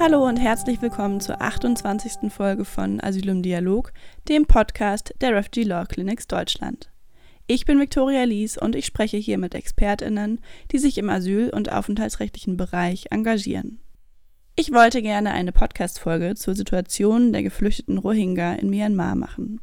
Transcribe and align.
Hallo 0.00 0.24
und 0.24 0.36
herzlich 0.36 0.80
willkommen 0.80 1.20
zur 1.20 1.42
28. 1.42 2.30
Folge 2.32 2.64
von 2.64 3.00
Asylum 3.02 3.42
Dialog, 3.42 3.92
dem 4.28 4.46
Podcast 4.46 5.12
der 5.20 5.34
Refugee 5.34 5.64
Law 5.64 5.86
Clinics 5.86 6.28
Deutschland. 6.28 6.92
Ich 7.48 7.64
bin 7.64 7.80
Viktoria 7.80 8.22
Lies 8.22 8.56
und 8.56 8.76
ich 8.76 8.86
spreche 8.86 9.16
hier 9.16 9.38
mit 9.38 9.56
ExpertInnen, 9.56 10.40
die 10.70 10.78
sich 10.78 10.98
im 10.98 11.10
asyl- 11.10 11.50
und 11.50 11.72
aufenthaltsrechtlichen 11.72 12.56
Bereich 12.56 13.06
engagieren. 13.10 13.80
Ich 14.54 14.72
wollte 14.72 15.02
gerne 15.02 15.32
eine 15.32 15.50
Podcast-Folge 15.50 16.36
zur 16.36 16.54
Situation 16.54 17.32
der 17.32 17.42
geflüchteten 17.42 17.98
Rohingya 17.98 18.54
in 18.54 18.70
Myanmar 18.70 19.16
machen. 19.16 19.60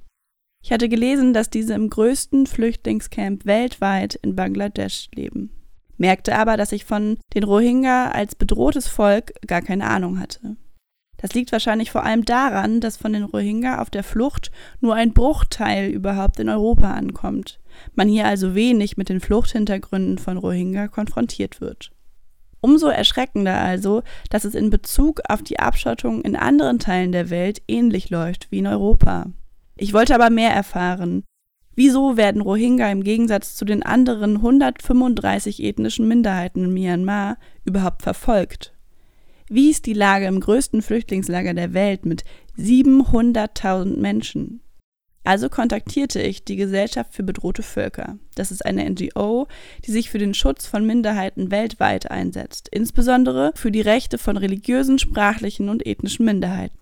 Ich 0.62 0.74
hatte 0.74 0.90
gelesen, 0.90 1.34
dass 1.34 1.50
diese 1.50 1.76
im 1.76 1.90
größten 1.90 2.46
Flüchtlingscamp 2.46 3.46
weltweit 3.46 4.16
in 4.16 4.36
Bangladesch 4.36 5.08
leben 5.16 5.52
merkte 5.98 6.36
aber, 6.38 6.58
dass 6.58 6.72
ich 6.72 6.86
von 6.86 7.18
den 7.34 7.44
Rohingya 7.44 8.12
als 8.12 8.36
bedrohtes 8.36 8.88
Volk 8.88 9.34
gar 9.48 9.62
keine 9.62 9.88
Ahnung 9.88 10.20
hatte. 10.20 10.58
Das 11.18 11.34
liegt 11.34 11.52
wahrscheinlich 11.52 11.92
vor 11.92 12.04
allem 12.04 12.26
daran, 12.26 12.82
dass 12.82 12.98
von 12.98 13.14
den 13.14 13.24
Rohingya 13.24 13.82
auf 13.82 13.90
der 13.90 14.04
Flucht 14.04 14.52
nur 14.82 14.96
ein 14.96 15.14
Bruchteil 15.14 15.90
überhaupt 15.90 16.40
in 16.40 16.50
Europa 16.50 16.92
ankommt, 16.92 17.60
man 17.96 18.08
hier 18.08 18.26
also 18.26 18.54
wenig 18.54 18.98
mit 18.98 19.10
den 19.10 19.22
Fluchthintergründen 19.22 20.18
von 20.18 20.38
Rohingya 20.38 20.88
konfrontiert 20.88 21.62
wird. 21.62 21.92
Umso 22.62 22.88
erschreckender 22.88 23.60
also, 23.60 24.02
dass 24.30 24.44
es 24.44 24.56
in 24.56 24.70
Bezug 24.70 25.22
auf 25.30 25.44
die 25.44 25.60
Abschottung 25.60 26.22
in 26.22 26.36
anderen 26.36 26.80
Teilen 26.80 27.12
der 27.12 27.30
Welt 27.30 27.62
ähnlich 27.68 28.10
läuft 28.10 28.48
wie 28.52 28.60
in 28.60 28.68
Europa. 28.68 29.28
Ich 29.78 29.94
wollte 29.94 30.16
aber 30.16 30.30
mehr 30.30 30.52
erfahren, 30.52 31.24
Wieso 31.76 32.16
werden 32.16 32.42
Rohingya 32.42 32.90
im 32.90 33.04
Gegensatz 33.04 33.56
zu 33.56 33.66
den 33.66 33.84
anderen 33.84 34.38
135 34.38 35.62
ethnischen 35.62 36.08
Minderheiten 36.08 36.64
in 36.64 36.74
Myanmar 36.74 37.38
überhaupt 37.66 38.02
verfolgt? 38.02 38.74
Wie 39.50 39.70
ist 39.70 39.86
die 39.86 39.94
Lage 39.94 40.26
im 40.26 40.40
größten 40.40 40.82
Flüchtlingslager 40.82 41.54
der 41.54 41.74
Welt 41.74 42.06
mit 42.06 42.24
700.000 42.58 43.98
Menschen? 43.98 44.62
Also 45.26 45.50
kontaktierte 45.50 46.22
ich 46.22 46.46
die 46.46 46.56
Gesellschaft 46.56 47.14
für 47.14 47.24
bedrohte 47.24 47.64
Völker. 47.64 48.20
Das 48.36 48.52
ist 48.52 48.64
eine 48.64 48.88
NGO, 48.90 49.48
die 49.84 49.92
sich 49.92 50.12
für 50.12 50.20
den 50.20 50.36
Schutz 50.36 50.68
von 50.68 50.86
Minderheiten 50.86 51.52
weltweit 51.52 52.10
einsetzt, 52.10 52.70
insbesondere 52.72 53.52
für 53.56 53.72
die 53.72 53.82
Rechte 53.82 54.18
von 54.20 54.38
religiösen, 54.38 55.00
sprachlichen 55.00 55.70
und 55.70 55.86
ethnischen 55.86 56.26
Minderheiten. 56.26 56.78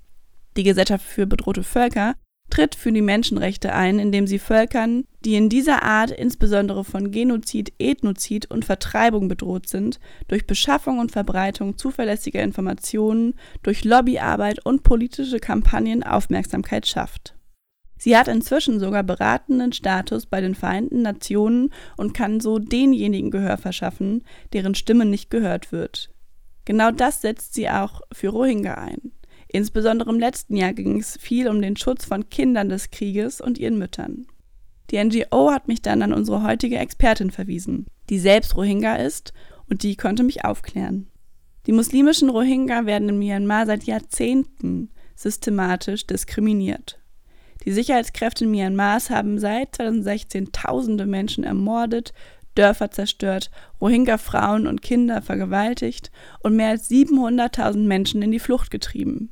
Die 0.57 0.63
Gesellschaft 0.63 1.05
für 1.05 1.25
bedrohte 1.25 1.63
Völker 1.63 2.15
tritt 2.53 2.75
für 2.75 2.91
die 2.91 3.01
Menschenrechte 3.01 3.73
ein, 3.73 3.97
indem 3.97 4.27
sie 4.27 4.37
Völkern, 4.37 5.05
die 5.25 5.33
in 5.33 5.49
dieser 5.49 5.81
Art 5.81 6.11
insbesondere 6.11 6.83
von 6.83 7.09
Genozid, 7.09 7.73
Ethnozid 7.79 8.51
und 8.51 8.63
Vertreibung 8.63 9.27
bedroht 9.27 9.67
sind, 9.67 9.99
durch 10.27 10.45
Beschaffung 10.45 10.99
und 10.99 11.11
Verbreitung 11.11 11.79
zuverlässiger 11.79 12.43
Informationen, 12.43 13.33
durch 13.63 13.83
Lobbyarbeit 13.83 14.63
und 14.63 14.83
politische 14.83 15.39
Kampagnen 15.39 16.03
Aufmerksamkeit 16.03 16.85
schafft. 16.85 17.33
Sie 17.97 18.15
hat 18.15 18.27
inzwischen 18.27 18.79
sogar 18.79 19.01
beratenden 19.01 19.73
Status 19.73 20.27
bei 20.27 20.39
den 20.39 20.53
Vereinten 20.53 21.01
Nationen 21.01 21.73
und 21.97 22.13
kann 22.13 22.39
so 22.39 22.59
denjenigen 22.59 23.31
Gehör 23.31 23.57
verschaffen, 23.57 24.23
deren 24.51 24.75
Stimme 24.75 25.05
nicht 25.05 25.31
gehört 25.31 25.71
wird. 25.71 26.11
Genau 26.65 26.91
das 26.91 27.21
setzt 27.21 27.55
sie 27.55 27.67
auch 27.67 28.01
für 28.11 28.29
Rohingya 28.29 28.75
ein. 28.75 29.11
Insbesondere 29.55 30.09
im 30.09 30.19
letzten 30.19 30.57
Jahr 30.57 30.73
ging 30.73 30.99
es 30.99 31.15
viel 31.21 31.47
um 31.47 31.61
den 31.61 31.77
Schutz 31.77 32.05
von 32.05 32.27
Kindern 32.29 32.69
des 32.69 32.89
Krieges 32.89 33.39
und 33.39 33.59
ihren 33.59 33.77
Müttern. 33.77 34.25
Die 34.89 35.01
NGO 35.01 35.51
hat 35.51 35.67
mich 35.67 35.83
dann 35.83 36.01
an 36.01 36.11
unsere 36.11 36.41
heutige 36.41 36.79
Expertin 36.79 37.29
verwiesen, 37.29 37.85
die 38.09 38.17
selbst 38.17 38.57
Rohingya 38.57 38.95
ist 38.95 39.31
und 39.69 39.83
die 39.83 39.95
konnte 39.95 40.23
mich 40.23 40.43
aufklären. 40.43 41.07
Die 41.67 41.71
muslimischen 41.71 42.31
Rohingya 42.31 42.87
werden 42.87 43.09
in 43.09 43.19
Myanmar 43.19 43.67
seit 43.67 43.83
Jahrzehnten 43.83 44.89
systematisch 45.15 46.07
diskriminiert. 46.07 46.99
Die 47.63 47.71
Sicherheitskräfte 47.71 48.45
in 48.45 48.51
Myanmars 48.51 49.11
haben 49.11 49.37
seit 49.37 49.75
2016 49.75 50.51
tausende 50.51 51.05
Menschen 51.05 51.43
ermordet, 51.43 52.11
Dörfer 52.55 52.89
zerstört, 52.89 53.51
Rohingya-Frauen 53.79 54.65
und 54.65 54.81
Kinder 54.81 55.21
vergewaltigt 55.21 56.11
und 56.39 56.55
mehr 56.55 56.69
als 56.69 56.89
700.000 56.89 57.85
Menschen 57.85 58.23
in 58.23 58.31
die 58.31 58.39
Flucht 58.39 58.71
getrieben. 58.71 59.29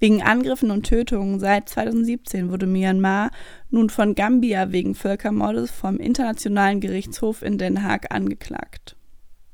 Wegen 0.00 0.22
Angriffen 0.22 0.70
und 0.70 0.84
Tötungen 0.84 1.40
seit 1.40 1.68
2017 1.68 2.50
wurde 2.50 2.66
Myanmar 2.66 3.30
nun 3.70 3.90
von 3.90 4.14
Gambia 4.14 4.70
wegen 4.70 4.94
Völkermordes 4.94 5.70
vom 5.70 5.98
Internationalen 5.98 6.80
Gerichtshof 6.80 7.42
in 7.42 7.58
Den 7.58 7.82
Haag 7.82 8.14
angeklagt. 8.14 8.96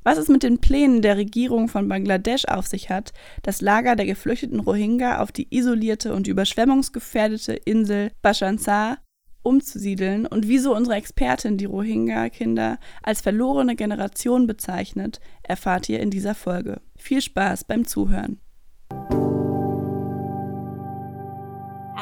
Was 0.03 0.19
es 0.19 0.27
mit 0.27 0.43
den 0.43 0.59
Plänen 0.59 1.01
der 1.01 1.17
Regierung 1.17 1.67
von 1.67 1.87
Bangladesch 1.89 2.45
auf 2.45 2.67
sich 2.67 2.91
hat, 2.91 3.11
das 3.41 3.59
Lager 3.61 3.95
der 3.95 4.05
geflüchteten 4.05 4.59
Rohingya 4.59 5.19
auf 5.19 5.31
die 5.31 5.47
isolierte 5.49 6.13
und 6.13 6.27
überschwemmungsgefährdete 6.27 7.53
Insel 7.53 8.11
Bashansar 8.21 8.99
umzusiedeln 9.41 10.27
und 10.27 10.47
wieso 10.47 10.75
unsere 10.75 10.95
Expertin 10.95 11.57
die 11.57 11.65
Rohingya-Kinder 11.65 12.77
als 13.01 13.21
verlorene 13.21 13.75
Generation 13.75 14.45
bezeichnet, 14.45 15.19
erfahrt 15.41 15.89
ihr 15.89 15.99
in 15.99 16.11
dieser 16.11 16.35
Folge. 16.35 16.81
Viel 16.97 17.21
Spaß 17.21 17.63
beim 17.63 17.85
Zuhören. 17.85 18.39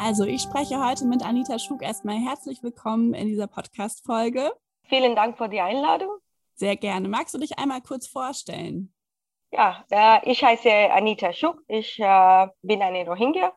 Also, 0.05 0.25
ich 0.25 0.41
spreche 0.41 0.85
heute 0.85 1.05
mit 1.05 1.25
Anita 1.25 1.57
Schug. 1.57 1.81
Erstmal 1.81 2.17
herzlich 2.17 2.61
willkommen 2.61 3.13
in 3.13 3.29
dieser 3.29 3.47
Podcast-Folge. 3.47 4.51
Vielen 4.89 5.15
Dank 5.15 5.37
für 5.37 5.47
die 5.47 5.61
Einladung. 5.61 6.09
Sehr 6.55 6.75
gerne. 6.75 7.07
Magst 7.07 7.33
du 7.33 7.37
dich 7.37 7.57
einmal 7.57 7.79
kurz 7.79 8.05
vorstellen? 8.07 8.93
Ja, 9.51 9.85
äh, 9.89 10.29
ich 10.29 10.43
heiße 10.43 10.69
Anita 10.91 11.31
Schuk. 11.31 11.61
Ich 11.69 11.97
äh, 11.99 12.47
bin 12.63 12.81
eine 12.81 13.05
Rohingya 13.07 13.53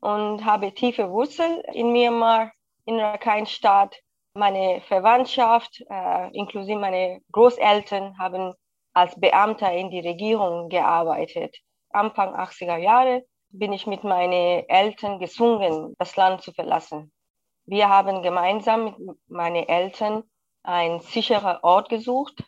und 0.00 0.44
habe 0.44 0.74
tiefe 0.74 1.08
Wurzeln 1.10 1.60
in 1.72 1.92
Myanmar, 1.92 2.50
in 2.86 2.98
Rakhine-Stadt. 2.98 3.96
Meine 4.34 4.80
Verwandtschaft, 4.88 5.80
äh, 5.88 6.36
inklusive 6.36 6.76
meine 6.76 7.20
Großeltern, 7.30 8.18
haben 8.18 8.52
als 8.94 9.14
Beamter 9.20 9.72
in 9.72 9.90
die 9.90 10.00
Regierung 10.00 10.70
gearbeitet. 10.70 11.56
Anfang 11.90 12.34
80er 12.34 12.78
Jahre 12.78 13.22
bin 13.58 13.72
ich 13.72 13.86
mit 13.86 14.02
meinen 14.02 14.68
Eltern 14.68 15.18
gezwungen, 15.20 15.94
das 15.98 16.16
Land 16.16 16.42
zu 16.42 16.52
verlassen. 16.52 17.12
Wir 17.66 17.88
haben 17.88 18.22
gemeinsam 18.22 18.96
mit 18.98 19.18
meinen 19.28 19.66
Eltern 19.68 20.24
einen 20.62 21.00
sicheren 21.00 21.58
Ort 21.62 21.88
gesucht 21.88 22.44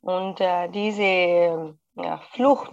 und 0.00 0.40
äh, 0.40 0.68
diese 0.68 1.76
ja, 1.94 2.18
Flucht 2.32 2.72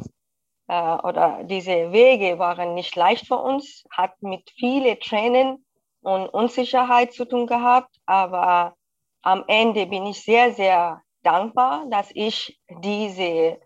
äh, 0.68 0.94
oder 1.04 1.44
diese 1.44 1.92
Wege 1.92 2.40
waren 2.40 2.74
nicht 2.74 2.96
leicht 2.96 3.28
für 3.28 3.38
uns, 3.38 3.84
hat 3.92 4.14
mit 4.22 4.50
vielen 4.52 5.00
Tränen 5.00 5.66
und 6.02 6.28
Unsicherheit 6.30 7.14
zu 7.14 7.26
tun 7.26 7.48
gehabt, 7.48 7.96
aber 8.06 8.76
am 9.22 9.44
Ende 9.48 9.86
bin 9.88 10.06
ich 10.06 10.24
sehr, 10.24 10.54
sehr 10.54 11.02
dankbar, 11.22 11.86
dass 11.90 12.10
ich 12.14 12.60
diese 12.70 13.60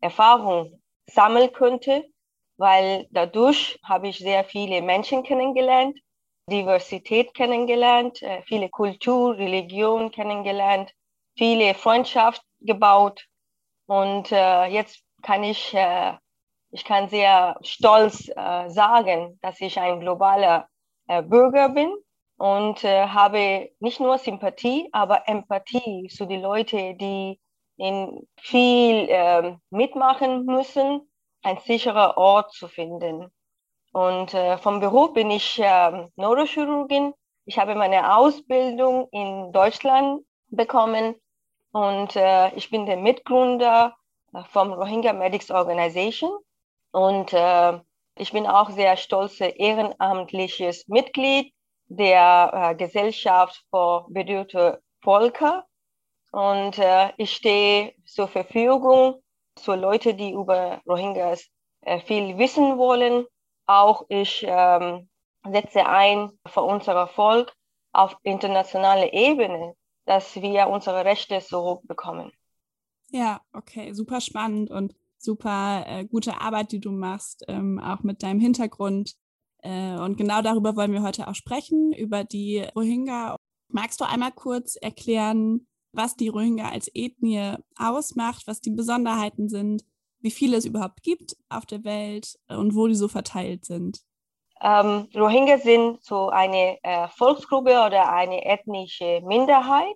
Erfahrung 0.00 0.80
sammeln 1.06 1.52
könnte 1.52 2.04
weil 2.58 3.06
dadurch 3.10 3.78
habe 3.84 4.08
ich 4.08 4.18
sehr 4.18 4.44
viele 4.44 4.82
Menschen 4.82 5.22
kennengelernt, 5.22 5.96
Diversität 6.50 7.32
kennengelernt, 7.34 8.20
äh, 8.22 8.42
viele 8.42 8.68
Kultur, 8.68 9.36
Religion 9.38 10.10
kennengelernt, 10.10 10.92
viele 11.36 11.74
Freundschaft 11.74 12.42
gebaut. 12.60 13.26
Und 13.86 14.32
äh, 14.32 14.66
jetzt 14.66 15.02
kann 15.22 15.44
ich, 15.44 15.72
äh, 15.72 16.14
ich 16.70 16.84
kann 16.84 17.08
sehr 17.08 17.56
stolz 17.62 18.26
sagen, 18.26 19.38
dass 19.40 19.58
ich 19.62 19.80
ein 19.80 20.00
globaler 20.00 20.68
Bürger 21.22 21.70
bin 21.70 21.90
und 22.36 22.82
habe 22.82 23.70
nicht 23.80 24.00
nur 24.00 24.18
Sympathie, 24.18 24.90
aber 24.92 25.26
Empathie 25.26 26.08
zu 26.08 26.26
den 26.26 26.42
Leuten, 26.42 26.98
die 26.98 27.40
in 27.78 28.28
viel 28.38 29.06
ähm, 29.08 29.60
mitmachen 29.70 30.44
müssen 30.44 31.07
ein 31.42 31.58
sicherer 31.58 32.16
Ort 32.16 32.52
zu 32.52 32.68
finden. 32.68 33.30
Und 33.92 34.34
äh, 34.34 34.58
vom 34.58 34.80
Beruf 34.80 35.14
bin 35.14 35.30
ich 35.30 35.58
äh, 35.58 36.08
Neurochirurgin. 36.16 37.14
Ich 37.46 37.58
habe 37.58 37.74
meine 37.74 38.16
Ausbildung 38.16 39.08
in 39.10 39.52
Deutschland 39.52 40.22
bekommen 40.50 41.14
und 41.72 42.16
äh, 42.16 42.54
ich 42.54 42.70
bin 42.70 42.86
der 42.86 42.96
Mitgründer 42.96 43.96
äh, 44.34 44.42
vom 44.50 44.72
Rohingya 44.72 45.12
Medics 45.12 45.50
Organization 45.50 46.38
und 46.92 47.32
äh, 47.32 47.78
ich 48.16 48.32
bin 48.32 48.46
auch 48.46 48.70
sehr 48.70 48.96
stolze 48.96 49.46
ehrenamtliches 49.46 50.88
Mitglied 50.88 51.52
der 51.86 52.50
äh, 52.52 52.74
Gesellschaft 52.74 53.64
für 53.70 54.06
bedürfte 54.08 54.82
Völker 55.02 55.64
und 56.32 56.78
ich 57.16 57.32
stehe 57.32 57.94
zur 58.04 58.28
Verfügung 58.28 59.22
für 59.64 59.76
Leute, 59.76 60.14
die 60.14 60.32
über 60.32 60.80
Rohingyas 60.86 61.48
äh, 61.82 62.00
viel 62.00 62.38
wissen 62.38 62.78
wollen. 62.78 63.26
Auch 63.66 64.06
ich 64.08 64.44
ähm, 64.46 65.08
setze 65.48 65.86
ein 65.86 66.30
für 66.46 66.62
unser 66.62 67.06
Volk 67.06 67.52
auf 67.92 68.16
internationaler 68.22 69.12
Ebene, 69.12 69.74
dass 70.06 70.36
wir 70.36 70.68
unsere 70.68 71.04
Rechte 71.04 71.40
zurückbekommen. 71.40 72.32
Ja, 73.10 73.40
okay, 73.52 73.92
super 73.92 74.20
spannend. 74.20 74.70
Und 74.70 74.94
super 75.18 75.84
äh, 75.86 76.04
gute 76.04 76.40
Arbeit, 76.40 76.72
die 76.72 76.80
du 76.80 76.90
machst, 76.90 77.44
ähm, 77.48 77.78
auch 77.78 78.02
mit 78.02 78.22
deinem 78.22 78.40
Hintergrund. 78.40 79.14
Äh, 79.62 79.94
und 79.94 80.16
genau 80.16 80.42
darüber 80.42 80.76
wollen 80.76 80.92
wir 80.92 81.02
heute 81.02 81.28
auch 81.28 81.34
sprechen, 81.34 81.92
über 81.92 82.24
die 82.24 82.60
Rohingya. 82.74 83.36
Magst 83.70 84.00
du 84.00 84.04
einmal 84.06 84.32
kurz 84.32 84.76
erklären, 84.76 85.66
was 85.92 86.16
die 86.16 86.28
Rohingya 86.28 86.68
als 86.68 86.90
Ethnie 86.94 87.56
ausmacht, 87.76 88.46
was 88.46 88.60
die 88.60 88.70
Besonderheiten 88.70 89.48
sind, 89.48 89.84
wie 90.20 90.30
viele 90.30 90.56
es 90.56 90.64
überhaupt 90.64 91.02
gibt 91.02 91.36
auf 91.48 91.66
der 91.66 91.84
Welt 91.84 92.38
und 92.48 92.74
wo 92.74 92.86
die 92.88 92.94
so 92.94 93.08
verteilt 93.08 93.64
sind? 93.64 94.00
Ähm, 94.60 95.08
Rohingya 95.14 95.58
sind 95.58 96.02
so 96.02 96.30
eine 96.30 96.78
äh, 96.82 97.08
Volksgruppe 97.08 97.84
oder 97.86 98.12
eine 98.12 98.44
ethnische 98.44 99.20
Minderheit 99.24 99.94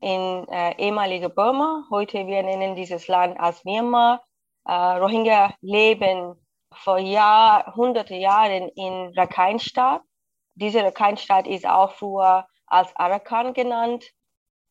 in 0.00 0.46
äh, 0.48 0.76
ehemalige 0.78 1.28
Burma. 1.28 1.84
Heute 1.90 2.26
wir 2.26 2.42
nennen 2.42 2.76
dieses 2.76 3.08
Land 3.08 3.38
als 3.40 3.64
Myanmar. 3.64 4.22
Äh, 4.66 4.72
Rohingya 4.72 5.54
leben 5.60 6.36
vor 6.72 6.98
Jahr, 6.98 7.74
hunderte 7.74 8.14
Jahren 8.14 8.68
in 8.70 9.12
Rakhine-Staat. 9.16 10.02
Diese 10.54 10.84
Rakhine-Staat 10.84 11.48
ist 11.48 11.66
auch 11.66 11.92
früher 11.92 12.46
als 12.66 12.94
Arakan 12.96 13.52
genannt. 13.54 14.04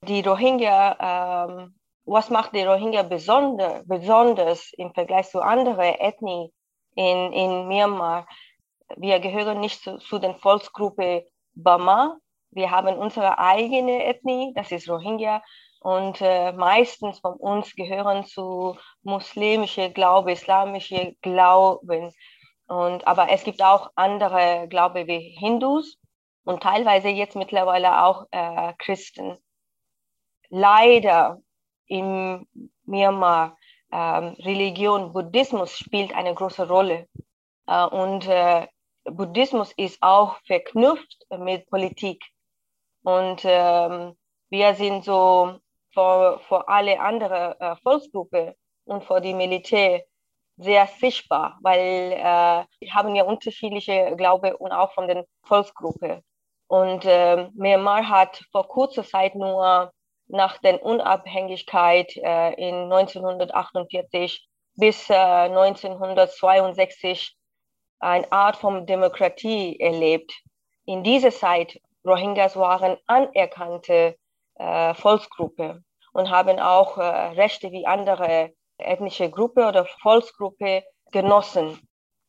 Die 0.08 0.22
Rohingya, 0.22 1.48
ähm, 1.48 1.76
was 2.06 2.30
macht 2.30 2.54
die 2.54 2.64
Rohingya 2.64 3.04
besonder, 3.04 3.84
besonders 3.86 4.72
im 4.74 4.94
Vergleich 4.94 5.30
zu 5.30 5.42
anderen 5.42 5.80
Ethnien 5.80 6.50
in, 6.96 7.32
in 7.32 7.68
Myanmar? 7.68 8.28
Wir 8.98 9.20
gehören 9.20 9.60
nicht 9.62 9.82
zu, 9.82 9.98
zu 10.00 10.20
den 10.20 10.36
Volksgruppe 10.36 11.26
Burma. 11.54 12.18
Wir 12.52 12.72
haben 12.72 12.98
unsere 12.98 13.40
eigene 13.40 14.06
Ethnie, 14.06 14.54
das 14.56 14.72
ist 14.72 14.90
Rohingya. 14.90 15.42
Und 15.80 16.22
äh, 16.22 16.52
meistens 16.52 17.20
von 17.20 17.36
uns 17.36 17.76
gehören 17.76 18.26
zu 18.26 18.78
muslimische 19.04 19.92
Glaube, 19.92 20.34
islamische 20.34 21.16
Glauben. 21.22 22.14
Und, 22.68 23.08
aber 23.08 23.30
es 23.30 23.44
gibt 23.44 23.62
auch 23.64 23.92
andere 23.96 24.68
Glaube 24.70 25.08
wie 25.08 25.36
Hindus 25.40 25.98
und 26.44 26.64
teilweise 26.64 27.10
jetzt 27.10 27.36
mittlerweile 27.36 28.04
auch 28.04 28.26
äh, 28.32 28.74
Christen. 28.78 29.38
Leider 30.56 31.42
in 31.88 32.48
Myanmar 32.86 33.58
ähm, 33.92 34.36
Religion, 34.38 35.12
Buddhismus 35.12 35.76
spielt 35.76 36.14
eine 36.14 36.36
große 36.36 36.68
Rolle. 36.68 37.08
Äh, 37.66 37.86
und 37.86 38.28
äh, 38.28 38.68
Buddhismus 39.06 39.72
ist 39.78 39.98
auch 40.02 40.38
verknüpft 40.46 41.26
mit 41.40 41.68
Politik. 41.72 42.24
Und 43.02 43.42
ähm, 43.46 44.16
wir 44.52 44.76
sind 44.76 45.06
so 45.06 45.58
vor, 45.92 46.38
vor 46.48 46.70
alle 46.70 47.00
anderen 47.00 47.60
äh, 47.60 47.76
Volksgruppen 47.78 48.54
und 48.86 49.04
vor 49.06 49.22
die 49.22 49.34
Militär 49.34 50.04
sehr 50.58 50.86
sichtbar, 50.86 51.58
weil 51.64 52.12
äh, 52.12 52.64
wir 52.80 52.94
haben 52.94 53.16
ja 53.16 53.24
unterschiedliche 53.24 54.16
Glaube 54.18 54.56
und 54.58 54.72
auch 54.72 54.94
von 54.94 55.08
den 55.08 55.24
Volksgruppen. 55.46 56.22
Und 56.68 57.06
äh, 57.06 57.50
Myanmar 57.56 58.08
hat 58.08 58.44
vor 58.52 58.68
kurzer 58.68 59.04
Zeit 59.04 59.34
nur 59.34 59.92
nach 60.34 60.58
der 60.58 60.84
Unabhängigkeit 60.84 62.18
äh, 62.18 62.54
in 62.56 62.92
1948 62.92 64.48
bis 64.76 65.10
äh, 65.10 65.14
1962 65.14 67.38
eine 68.00 68.30
Art 68.32 68.58
von 68.58 68.88
Demokratie 68.88 69.80
erlebt. 69.80 70.34
In 70.86 71.04
dieser 71.04 71.30
Zeit 71.30 71.80
Rohingyas 72.04 72.56
waren 72.56 72.98
anerkannte 73.06 74.16
äh, 74.56 74.94
Volksgruppe 74.96 75.84
und 76.14 76.32
haben 76.32 76.60
auch 76.60 76.98
äh, 76.98 77.04
Rechte 77.04 77.72
wie 77.72 77.86
andere 77.86 78.54
ethnische 78.80 79.30
Gruppe 79.30 79.68
oder 79.68 79.86
Volksgruppe 80.02 80.84
genossen. 81.12 81.80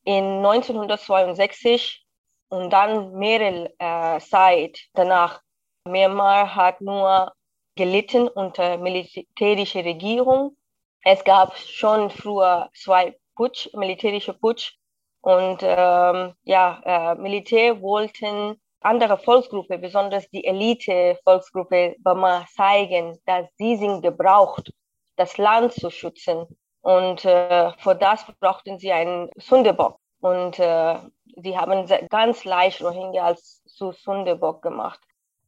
In 0.03 0.45
1962 0.45 2.05
und 2.49 2.71
dann 2.71 3.13
mehrere 3.13 3.73
äh, 3.79 4.19
Zeit 4.19 4.79
danach, 4.93 5.41
Myanmar 5.85 6.55
hat 6.55 6.81
nur 6.81 7.33
gelitten 7.75 8.27
unter 8.27 8.77
militärischer 8.77 9.83
Regierung. 9.83 10.55
Es 11.03 11.23
gab 11.23 11.57
schon 11.57 12.09
früher 12.09 12.69
zwei 12.73 13.15
Putsch, 13.35 13.69
militärische 13.73 14.33
Putsch 14.33 14.73
und 15.21 15.59
ähm, 15.63 16.33
ja, 16.43 16.81
äh, 16.85 17.15
Militär 17.15 17.81
wollten 17.81 18.61
andere 18.81 19.17
Volksgruppe, 19.17 19.79
besonders 19.79 20.29
die 20.29 20.45
Elite-Volksgruppe 20.45 21.95
Burma 21.99 22.45
zeigen, 22.55 23.19
dass 23.25 23.47
sie 23.57 23.75
sind 23.77 24.03
gebraucht, 24.03 24.71
das 25.15 25.37
Land 25.37 25.73
zu 25.73 25.89
schützen. 25.89 26.45
Und 26.81 27.25
äh, 27.25 27.71
für 27.79 27.95
das 27.95 28.23
brauchten 28.39 28.77
sie 28.77 28.91
einen 28.91 29.31
Sundebock. 29.37 29.99
Und 30.19 30.59
äh, 30.59 30.99
sie 31.37 31.57
haben 31.57 31.87
ganz 32.09 32.45
leicht 32.45 32.83
Rohingya 32.83 33.25
als 33.25 33.63
zu 33.65 33.91
Sundebock 33.91 34.61
gemacht. 34.61 34.99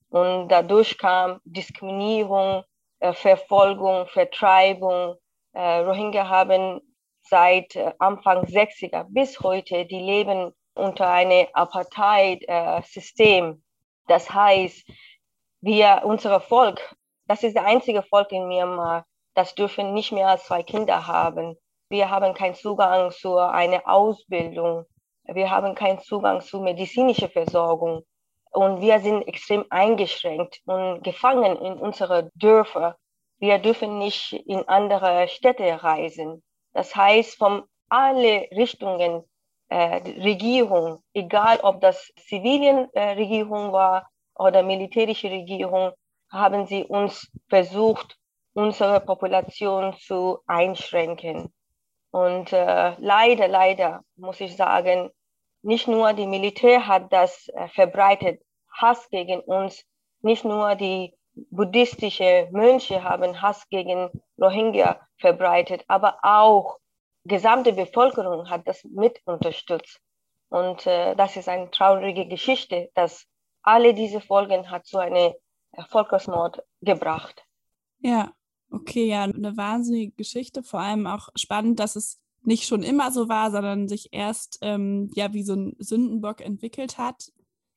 Und 0.09 0.49
dadurch 0.49 0.97
kam 0.97 1.39
Diskriminierung, 1.43 2.63
äh, 2.99 3.13
Verfolgung, 3.13 4.07
Vertreibung. 4.07 5.15
Äh, 5.53 5.79
Rohingya 5.79 6.27
haben 6.27 6.81
seit 7.21 7.75
äh, 7.75 7.93
Anfang 7.99 8.45
60er 8.45 9.05
bis 9.09 9.39
heute, 9.41 9.85
die 9.85 9.99
leben 9.99 10.53
unter 10.75 11.09
einem 11.09 11.47
Apartheid-System. 11.53 13.63
das 14.07 14.31
heißt, 14.31 14.85
wir, 15.61 16.01
unser 16.05 16.39
Volk, 16.39 16.95
das 17.25 17.43
ist 17.43 17.57
das 17.57 17.65
einzige 17.65 18.03
Volk 18.03 18.31
in 18.31 18.47
Myanmar, 18.47 19.05
das 19.33 19.55
dürfen 19.55 19.93
nicht 19.93 20.11
mehr 20.11 20.29
als 20.29 20.45
zwei 20.45 20.63
Kinder 20.63 21.07
haben. 21.07 21.57
Wir 21.89 22.09
haben 22.09 22.33
keinen 22.33 22.55
Zugang 22.55 23.11
zu 23.11 23.37
einer 23.37 23.87
Ausbildung. 23.87 24.85
Wir 25.25 25.51
haben 25.51 25.75
keinen 25.75 25.99
Zugang 25.99 26.41
zu 26.41 26.61
medizinischer 26.61 27.29
Versorgung. 27.29 28.03
Und 28.57 28.81
wir 28.81 28.99
sind 29.01 29.27
extrem 29.27 29.65
eingeschränkt 29.69 30.61
und 30.65 31.03
gefangen 31.03 31.57
in 31.57 31.73
unsere 31.73 32.31
Dörfer. 32.33 32.97
Wir 33.37 33.59
dürfen 33.59 33.99
nicht 33.99 34.33
in 34.33 34.67
andere 34.67 35.27
Städte 35.27 35.83
reisen. 35.83 36.41
Das 36.73 36.95
heißt, 36.95 37.37
von 37.37 37.65
alle 37.87 38.47
Richtungen 38.49 39.23
äh, 39.69 39.97
Regierung, 40.23 41.03
egal 41.13 41.59
ob 41.61 41.81
das 41.81 42.11
Zivilienregierung 42.27 43.69
äh, 43.69 43.73
war 43.73 44.09
oder 44.33 44.63
militärische 44.63 45.29
Regierung, 45.29 45.91
haben 46.31 46.65
sie 46.65 46.83
uns 46.83 47.31
versucht, 47.49 48.17
unsere 48.53 49.01
Population 49.01 49.93
zu 49.99 50.39
einschränken. 50.47 51.53
Und 52.09 52.51
äh, 52.53 52.95
leider, 52.97 53.47
leider 53.47 54.01
muss 54.15 54.41
ich 54.41 54.55
sagen, 54.55 55.11
nicht 55.61 55.87
nur 55.87 56.13
die 56.13 56.25
Militär 56.25 56.87
hat 56.87 57.13
das 57.13 57.49
äh, 57.49 57.67
verbreitet, 57.67 58.41
Hass 58.77 59.09
gegen 59.09 59.41
uns, 59.41 59.83
nicht 60.21 60.45
nur 60.45 60.75
die 60.75 61.13
buddhistische 61.51 62.47
Mönche 62.51 63.03
haben 63.03 63.41
Hass 63.41 63.67
gegen 63.69 64.09
Rohingya 64.39 64.99
verbreitet, 65.17 65.83
aber 65.87 66.17
auch 66.23 66.77
gesamte 67.25 67.73
Bevölkerung 67.73 68.49
hat 68.49 68.67
das 68.67 68.83
mit 68.85 69.19
unterstützt. 69.25 69.99
Und 70.49 70.87
äh, 70.87 71.15
das 71.15 71.35
ist 71.35 71.49
eine 71.49 71.69
traurige 71.71 72.27
Geschichte, 72.27 72.89
dass 72.95 73.25
alle 73.61 73.93
diese 73.93 74.21
Folgen 74.21 74.71
hat 74.71 74.85
zu 74.85 74.97
einem 74.97 75.33
Völkersmord 75.89 76.63
gebracht. 76.81 77.43
Ja, 77.99 78.31
okay, 78.71 79.07
ja, 79.07 79.23
eine 79.23 79.57
wahnsinnige 79.57 80.13
Geschichte. 80.13 80.63
Vor 80.63 80.79
allem 80.79 81.05
auch 81.05 81.29
spannend, 81.35 81.79
dass 81.79 81.95
es 81.95 82.19
nicht 82.43 82.65
schon 82.65 82.83
immer 82.83 83.11
so 83.11 83.27
war, 83.27 83.51
sondern 83.51 83.89
sich 83.89 84.09
erst 84.13 84.59
ähm, 84.61 85.11
ja 85.15 85.33
wie 85.33 85.43
so 85.43 85.53
ein 85.53 85.75
Sündenbock 85.79 86.41
entwickelt 86.41 86.97
hat. 86.97 87.31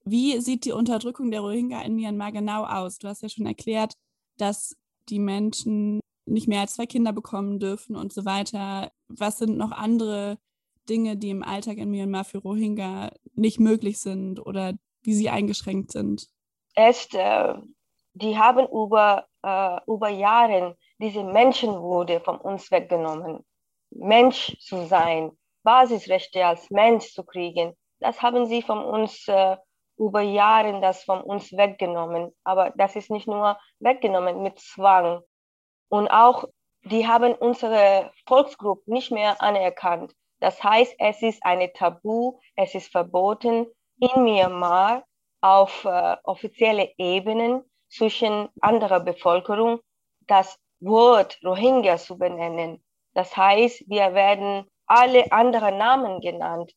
Wie 0.05 0.41
sieht 0.41 0.65
die 0.65 0.73
Unterdrückung 0.73 1.31
der 1.31 1.41
Rohingya 1.41 1.83
in 1.83 1.95
Myanmar 1.95 2.33
genau 2.33 2.65
aus? 2.65 2.99
Du 2.99 3.09
hast 3.09 3.23
ja 3.23 3.29
schon 3.29 3.47
erklärt, 3.47 3.95
dass 4.39 4.77
die 5.09 5.19
Menschen 5.19 6.01
nicht 6.27 6.49
mehr 6.49 6.61
als 6.61 6.75
zwei 6.75 6.87
Kinder 6.87 7.13
bekommen 7.13 7.59
dürfen 7.59 7.97
und 7.97 8.13
so 8.13 8.25
weiter. 8.25 8.93
Was 9.09 9.39
sind 9.39 9.57
noch 9.57 9.73
andere 9.73 10.39
Dinge, 10.89 11.17
die 11.17 11.31
im 11.31 11.43
Alltag 11.43 11.79
in 11.79 11.91
Myanmar 11.91 12.25
für 12.25 12.39
Rohingya 12.39 13.11
nicht 13.35 13.61
möglich 13.61 13.99
sind 13.99 14.45
oder 14.45 14.75
wie 15.03 15.15
sie 15.15 15.31
eingeschränkt 15.31 15.93
sind? 15.93 16.29
Erst, 16.75 17.15
äh, 17.15 17.55
die 18.15 18.39
haben 18.39 18.67
über, 18.69 19.27
äh, 19.43 19.79
über 19.87 20.09
Jahre 20.09 20.77
diese 20.99 21.25
Menschenwürde 21.25 22.21
von 22.21 22.39
uns 22.39 22.71
weggenommen. 22.71 23.45
Mensch 23.91 24.57
zu 24.61 24.87
sein, 24.87 25.33
Basisrechte 25.63 26.45
als 26.47 26.71
Mensch 26.71 27.13
zu 27.13 27.25
kriegen, 27.25 27.75
das 27.99 28.23
haben 28.23 28.47
sie 28.47 28.63
von 28.63 28.83
uns 28.85 29.27
äh, 29.29 29.57
über 30.01 30.23
Jahre 30.23 30.81
das 30.81 31.05
von 31.05 31.21
uns 31.21 31.53
weggenommen. 31.53 32.35
Aber 32.43 32.73
das 32.77 32.97
ist 32.97 33.11
nicht 33.11 33.29
nur 33.29 33.59
weggenommen 33.79 34.43
mit 34.43 34.59
Zwang, 34.59 35.23
und 35.91 36.09
auch, 36.09 36.45
die 36.85 37.07
haben 37.07 37.35
unsere 37.35 38.13
Volksgruppe 38.27 38.91
nicht 38.91 39.11
mehr 39.11 39.43
anerkannt. 39.43 40.15
Das 40.39 40.63
heißt, 40.63 40.95
es 40.99 41.21
ist 41.21 41.45
eine 41.45 41.73
Tabu, 41.73 42.39
es 42.57 42.75
ist 42.75 42.91
verboten, 42.91 43.67
in 43.99 44.25
Myanmar 44.25 45.05
auf 45.43 45.85
äh, 45.85 46.17
offizielle 46.25 46.91
Ebenen 46.97 47.65
zwischen 47.91 48.49
anderer 48.61 49.01
Bevölkerung 49.01 49.81
das 50.27 50.59
Wort 50.79 51.39
Rohingya 51.45 51.99
zu 51.99 52.17
benennen. 52.17 52.83
Das 53.15 53.37
heißt, 53.37 53.85
wir 53.89 54.15
werden 54.15 54.71
alle 54.87 55.31
anderen 55.33 55.77
Namen 55.77 56.21
genannt, 56.21 56.73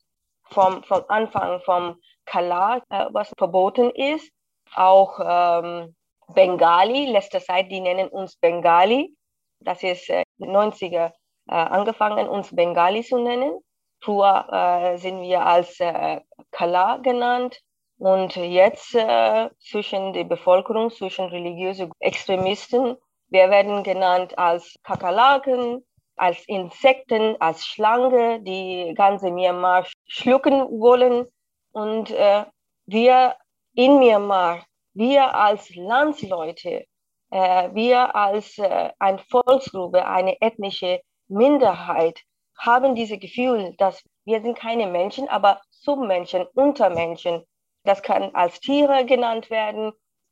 vom, 0.46 0.84
vom 0.84 1.04
Anfang 1.08 1.62
vom 1.62 2.02
Kala, 2.26 2.82
äh, 2.90 3.06
was 3.12 3.32
verboten 3.38 3.90
ist, 3.92 4.32
auch 4.76 5.20
ähm, 5.24 5.96
Bengali, 6.34 7.06
letzter 7.06 7.42
Zeit, 7.42 7.72
die 7.72 7.82
nennen 7.82 8.10
uns 8.10 8.36
Bengali. 8.38 9.16
Das 9.60 9.84
ist 9.84 10.10
äh, 10.10 10.24
90er 10.40 11.12
äh, 11.48 11.54
angefangen, 11.54 12.28
uns 12.28 12.56
Bengali 12.56 13.04
zu 13.04 13.20
nennen. 13.20 13.60
Früher 14.02 14.48
äh, 14.52 14.98
sind 14.98 15.22
wir 15.22 15.46
als 15.46 15.80
äh, 15.80 16.22
Kala 16.52 16.98
genannt. 16.98 17.60
Und 17.98 18.36
jetzt 18.36 18.96
äh, 18.96 19.50
zwischen 19.60 20.14
der 20.14 20.26
Bevölkerung, 20.26 20.92
zwischen 20.92 21.26
religiösen 21.26 21.92
Extremisten, 22.00 22.98
wir 23.30 23.50
werden 23.50 23.82
genannt 23.84 24.38
als 24.38 24.76
Kakerlaken, 24.84 25.84
als 26.16 26.44
Insekten, 26.48 27.36
als 27.40 27.66
Schlange, 27.66 28.42
die 28.42 28.94
ganze 28.96 29.32
Myanmar 29.32 29.88
schlucken 30.06 30.70
wollen. 30.80 31.26
Und 31.74 32.12
äh, 32.12 32.46
wir 32.86 33.36
in 33.76 34.00
Myanmar, 34.00 34.66
wir 34.94 35.34
als 35.34 35.76
Landsleute, 35.76 36.86
äh, 37.32 37.70
wir 37.74 38.16
als 38.16 38.58
äh, 38.60 38.92
eine 39.00 39.20
Volksgruppe, 39.20 40.06
eine 40.06 40.40
ethnische 40.40 41.02
Minderheit, 41.28 42.22
haben 42.58 42.96
dieses 42.96 43.20
Gefühl, 43.20 43.74
dass 43.78 44.04
wir 44.26 44.42
sind 44.42 44.58
keine 44.58 44.88
Menschen, 44.88 45.28
aber 45.28 45.62
Submenschen, 45.72 46.46
Untermenschen. 46.54 47.44
Das 47.84 48.02
kann 48.02 48.34
als 48.36 48.60
Tiere 48.60 49.06
genannt 49.06 49.50
werden. 49.50 49.92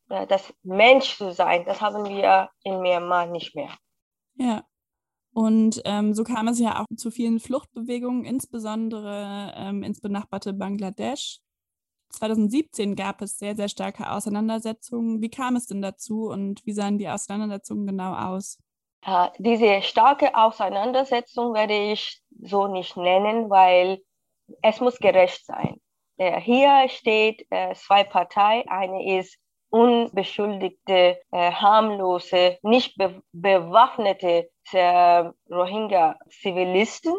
Äh, 0.09 0.27
das 0.27 0.53
Mensch 0.63 1.17
zu 1.17 1.31
sein, 1.31 1.65
das 1.65 1.81
haben 1.81 2.07
wir 2.07 2.49
in 2.63 2.81
Myanmar 2.81 3.25
nicht 3.25 3.55
mehr. 3.55 3.75
Ja. 4.35 4.63
Und 5.33 5.81
ähm, 5.85 6.13
so 6.13 6.23
kam 6.23 6.47
es 6.49 6.59
ja 6.59 6.81
auch 6.81 6.85
zu 6.95 7.09
vielen 7.09 7.39
Fluchtbewegungen, 7.39 8.25
insbesondere 8.25 9.53
ähm, 9.55 9.83
ins 9.83 10.01
benachbarte 10.01 10.53
Bangladesch. 10.53 11.39
2017 12.09 12.95
gab 12.95 13.21
es 13.21 13.37
sehr, 13.37 13.55
sehr 13.55 13.69
starke 13.69 14.11
Auseinandersetzungen. 14.11 15.21
Wie 15.21 15.29
kam 15.29 15.55
es 15.55 15.67
denn 15.67 15.81
dazu 15.81 16.29
und 16.29 16.65
wie 16.65 16.73
sahen 16.73 16.97
die 16.97 17.07
Auseinandersetzungen 17.07 17.87
genau 17.87 18.13
aus? 18.13 18.59
Äh, 19.05 19.29
diese 19.39 19.81
starke 19.81 20.35
Auseinandersetzung 20.35 21.53
werde 21.53 21.91
ich 21.91 22.21
so 22.41 22.67
nicht 22.67 22.97
nennen, 22.97 23.49
weil 23.49 24.01
es 24.61 24.79
muss 24.81 24.99
gerecht 24.99 25.45
sein. 25.45 25.79
Äh, 26.17 26.39
hier 26.41 26.87
steht 26.89 27.45
äh, 27.49 27.73
zwei 27.75 28.03
Parteien. 28.03 28.67
Eine 28.67 29.19
ist 29.19 29.37
unbeschuldigte, 29.71 31.19
äh, 31.31 31.51
harmlose, 31.51 32.59
nicht 32.61 32.97
be 32.97 33.21
bewaffnete 33.31 34.49
äh, 34.73 35.23
Rohingya-Zivilisten 35.49 37.15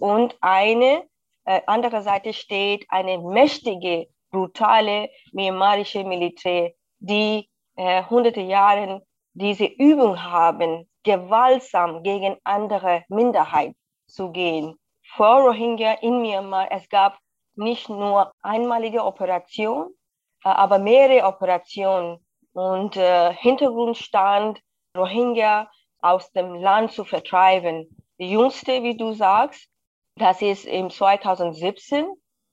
und 0.00 0.36
eine 0.40 1.04
äh, 1.44 1.60
andere 1.66 2.02
Seite 2.02 2.32
steht 2.32 2.86
eine 2.88 3.18
mächtige, 3.18 4.06
brutale 4.30 5.10
myanmarische 5.32 6.04
Militär, 6.04 6.72
die 6.98 7.48
äh, 7.76 8.02
hunderte 8.04 8.40
Jahre 8.40 9.02
diese 9.34 9.66
Übung 9.66 10.22
haben, 10.22 10.88
gewaltsam 11.02 12.02
gegen 12.02 12.36
andere 12.44 13.04
Minderheiten 13.08 13.76
zu 14.06 14.30
gehen. 14.30 14.78
Vor 15.14 15.40
Rohingya 15.42 15.92
in 16.02 16.20
Myanmar, 16.20 16.68
es 16.70 16.88
gab 16.88 17.18
nicht 17.54 17.88
nur 17.88 18.32
einmalige 18.42 19.04
Operationen, 19.04 19.95
aber 20.50 20.78
mehrere 20.78 21.26
Operationen. 21.26 22.24
Und 22.52 22.96
äh, 22.96 23.34
Hintergrund 23.34 23.96
stand, 23.96 24.60
Rohingya 24.96 25.70
aus 26.00 26.30
dem 26.32 26.54
Land 26.54 26.92
zu 26.92 27.04
vertreiben. 27.04 27.88
Die 28.18 28.30
jüngste, 28.30 28.82
wie 28.82 28.96
du 28.96 29.12
sagst, 29.12 29.68
das 30.16 30.40
ist 30.40 30.64
im 30.64 30.88
2017. 30.88 32.06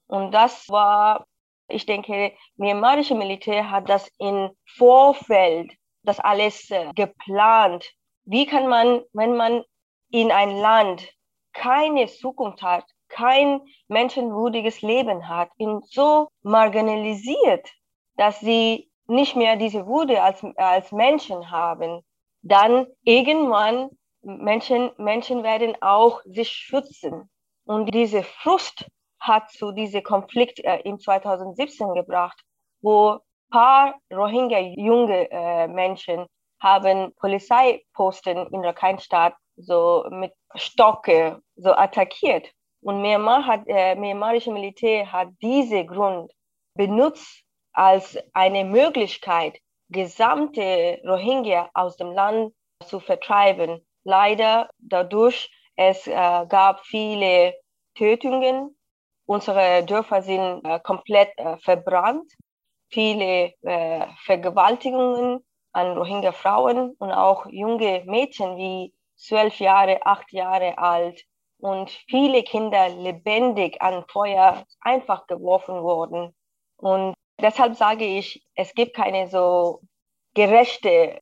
Und 0.06 0.32
das 0.32 0.68
war, 0.68 1.26
ich 1.68 1.86
denke, 1.86 2.32
myanmarische 2.56 3.14
Militär 3.14 3.70
hat 3.70 3.88
das 3.88 4.10
im 4.18 4.50
Vorfeld, 4.76 5.72
das 6.02 6.20
alles 6.20 6.70
äh, 6.70 6.92
geplant. 6.94 7.90
Wie 8.24 8.46
kann 8.46 8.68
man, 8.68 9.02
wenn 9.12 9.36
man 9.36 9.62
in 10.10 10.30
ein 10.30 10.56
Land 10.56 11.08
keine 11.52 12.06
Zukunft 12.08 12.62
hat, 12.62 12.84
kein 13.08 13.60
menschenwürdiges 13.88 14.82
Leben 14.82 15.28
hat, 15.28 15.50
ihn 15.56 15.80
so 15.86 16.28
marginalisiert, 16.42 17.70
dass 18.16 18.40
sie 18.40 18.90
nicht 19.06 19.36
mehr 19.36 19.56
diese 19.56 19.86
Würde 19.86 20.22
als, 20.22 20.42
als 20.56 20.92
Menschen 20.92 21.50
haben, 21.50 22.02
dann 22.42 22.86
irgendwann 23.02 23.90
Menschen, 24.22 24.90
Menschen 24.96 25.42
werden 25.42 25.76
auch 25.82 26.22
sich 26.24 26.48
schützen. 26.50 27.28
Und 27.66 27.94
diese 27.94 28.22
Frust 28.22 28.86
hat 29.20 29.50
zu 29.50 29.72
diesem 29.72 30.02
Konflikt 30.02 30.60
äh, 30.60 30.80
in 30.80 30.98
2017 30.98 31.94
gebracht, 31.94 32.40
wo 32.82 33.20
paar 33.50 33.94
Rohingya-junge 34.12 35.30
äh, 35.30 35.68
Menschen 35.68 36.26
haben 36.60 37.14
Polizeiposten 37.16 38.46
in 38.48 38.64
Rakhine-Stadt 38.64 39.34
so 39.56 40.04
mit 40.10 40.32
Stocke 40.54 41.40
so 41.56 41.72
attackiert. 41.72 42.50
Und 42.80 43.00
Myanmar 43.00 43.46
hat, 43.46 43.62
äh, 43.66 43.94
myanmarische 43.94 44.50
Militär 44.50 45.10
hat 45.10 45.28
diese 45.40 45.84
Grund 45.84 46.32
benutzt, 46.74 47.43
als 47.74 48.16
eine 48.32 48.64
Möglichkeit, 48.64 49.58
gesamte 49.90 51.00
Rohingya 51.04 51.70
aus 51.74 51.96
dem 51.96 52.12
Land 52.12 52.54
zu 52.84 53.00
vertreiben. 53.00 53.84
Leider 54.04 54.70
dadurch, 54.78 55.50
es 55.76 56.06
äh, 56.06 56.12
gab 56.12 56.80
viele 56.86 57.54
Tötungen. 57.94 58.76
Unsere 59.26 59.84
Dörfer 59.84 60.22
sind 60.22 60.64
äh, 60.64 60.80
komplett 60.80 61.30
äh, 61.36 61.56
verbrannt. 61.58 62.32
Viele 62.90 63.52
äh, 63.62 64.06
Vergewaltigungen 64.24 65.44
an 65.72 65.98
Rohingya-Frauen 65.98 66.94
und 66.98 67.12
auch 67.12 67.46
junge 67.46 68.04
Mädchen 68.06 68.56
wie 68.56 68.94
zwölf 69.16 69.58
Jahre, 69.58 70.04
acht 70.06 70.32
Jahre 70.32 70.78
alt 70.78 71.24
und 71.58 71.90
viele 72.08 72.42
Kinder 72.42 72.88
lebendig 72.90 73.80
an 73.80 74.04
Feuer 74.08 74.64
einfach 74.80 75.26
geworfen 75.26 75.82
wurden. 75.82 76.34
Und 76.76 77.14
Deshalb 77.40 77.76
sage 77.76 78.04
ich, 78.04 78.44
es 78.54 78.72
gibt 78.74 78.94
keine 78.94 79.28
so 79.28 79.80
gerechte 80.34 81.20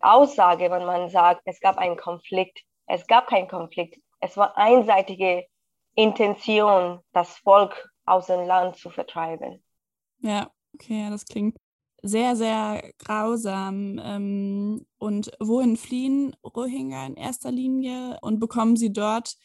Aussage, 0.00 0.70
wenn 0.70 0.84
man 0.84 1.08
sagt, 1.08 1.42
es 1.44 1.60
gab 1.60 1.78
einen 1.78 1.96
Konflikt. 1.96 2.60
Es 2.86 3.06
gab 3.06 3.26
keinen 3.26 3.48
Konflikt. 3.48 3.98
Es 4.20 4.36
war 4.36 4.56
einseitige 4.56 5.46
Intention, 5.94 7.00
das 7.12 7.38
Volk 7.38 7.90
aus 8.04 8.26
dem 8.26 8.46
Land 8.46 8.76
zu 8.76 8.90
vertreiben. 8.90 9.62
Ja, 10.20 10.50
okay, 10.74 11.08
das 11.10 11.24
klingt 11.26 11.56
sehr, 12.02 12.36
sehr 12.36 12.92
grausam. 12.98 14.00
Ähm, 14.02 14.86
und 14.98 15.30
wohin 15.40 15.76
fliehen 15.76 16.36
Rohingya 16.44 17.06
in 17.06 17.16
erster 17.16 17.50
Linie 17.50 18.18
und 18.22 18.38
bekommen 18.38 18.76
sie 18.76 18.92
dort 18.92 19.36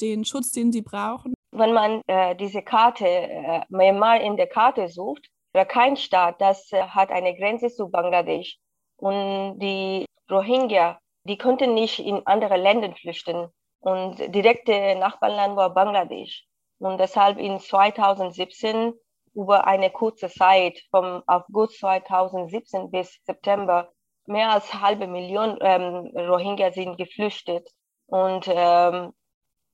den 0.00 0.24
Schutz, 0.24 0.52
den 0.52 0.72
sie 0.72 0.82
brauchen? 0.82 1.34
Wenn 1.52 1.72
man 1.72 2.02
äh, 2.06 2.34
diese 2.36 2.62
Karte, 2.62 3.06
äh, 3.06 3.60
Myanmar 3.68 4.20
in 4.20 4.36
der 4.36 4.48
Karte 4.48 4.88
sucht, 4.88 5.28
Rakhine-Staat, 5.54 6.40
das 6.40 6.72
äh, 6.72 6.82
hat 6.82 7.10
eine 7.10 7.36
Grenze 7.36 7.68
zu 7.68 7.88
Bangladesch. 7.88 8.58
Und 8.96 9.58
die 9.58 10.06
Rohingya, 10.30 10.98
die 11.24 11.38
konnten 11.38 11.74
nicht 11.74 11.98
in 11.98 12.26
andere 12.26 12.56
Länder 12.56 12.92
flüchten. 12.92 13.48
Und 13.80 14.18
direkte 14.34 14.96
Nachbarland 14.96 15.56
war 15.56 15.72
Bangladesch. 15.72 16.44
Und 16.78 16.98
deshalb 16.98 17.38
in 17.38 17.60
2017 17.60 18.94
über 19.34 19.66
eine 19.66 19.90
kurze 19.90 20.28
Zeit, 20.28 20.80
vom 20.90 21.22
August 21.26 21.78
2017 21.80 22.90
bis 22.90 23.18
September, 23.24 23.90
mehr 24.26 24.50
als 24.50 24.72
halbe 24.72 25.06
Million 25.06 25.58
ähm, 25.60 26.10
Rohingya 26.16 26.72
sind 26.72 26.96
geflüchtet 26.96 27.68
und 28.06 28.46
ähm, 28.48 29.12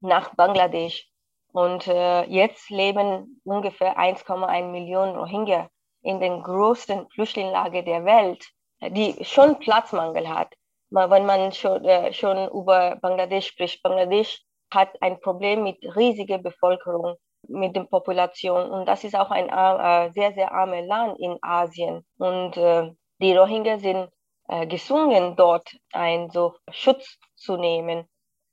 nach 0.00 0.34
Bangladesch. 0.34 1.09
Und 1.52 1.86
äh, 1.86 2.24
jetzt 2.24 2.70
leben 2.70 3.40
ungefähr 3.44 3.98
1,1 3.98 4.68
Millionen 4.70 5.16
Rohingya 5.16 5.68
in 6.02 6.20
den 6.20 6.42
größten 6.42 7.08
Flüchtlingslager 7.10 7.82
der 7.82 8.04
Welt, 8.04 8.44
die 8.80 9.24
schon 9.24 9.58
Platzmangel 9.58 10.28
hat. 10.28 10.54
Wenn 10.90 11.26
man 11.26 11.52
schon, 11.52 11.84
äh, 11.84 12.12
schon 12.12 12.48
über 12.48 12.96
Bangladesch 12.96 13.48
spricht, 13.48 13.82
Bangladesch 13.82 14.42
hat 14.72 14.90
ein 15.00 15.20
Problem 15.20 15.62
mit 15.62 15.78
riesiger 15.96 16.38
Bevölkerung, 16.38 17.16
mit 17.48 17.76
der 17.76 17.84
Population. 17.84 18.70
Und 18.70 18.86
das 18.86 19.04
ist 19.04 19.14
auch 19.14 19.30
ein 19.30 19.48
äh, 19.48 20.12
sehr, 20.12 20.32
sehr 20.32 20.52
armes 20.52 20.86
Land 20.86 21.18
in 21.18 21.38
Asien. 21.42 22.04
Und 22.18 22.56
äh, 22.56 22.90
die 23.20 23.36
Rohingya 23.36 23.78
sind 23.78 24.08
äh, 24.48 24.66
gezwungen, 24.66 25.36
dort 25.36 25.68
einen 25.92 26.30
so 26.30 26.54
Schutz 26.70 27.18
zu 27.36 27.56
nehmen. 27.56 28.08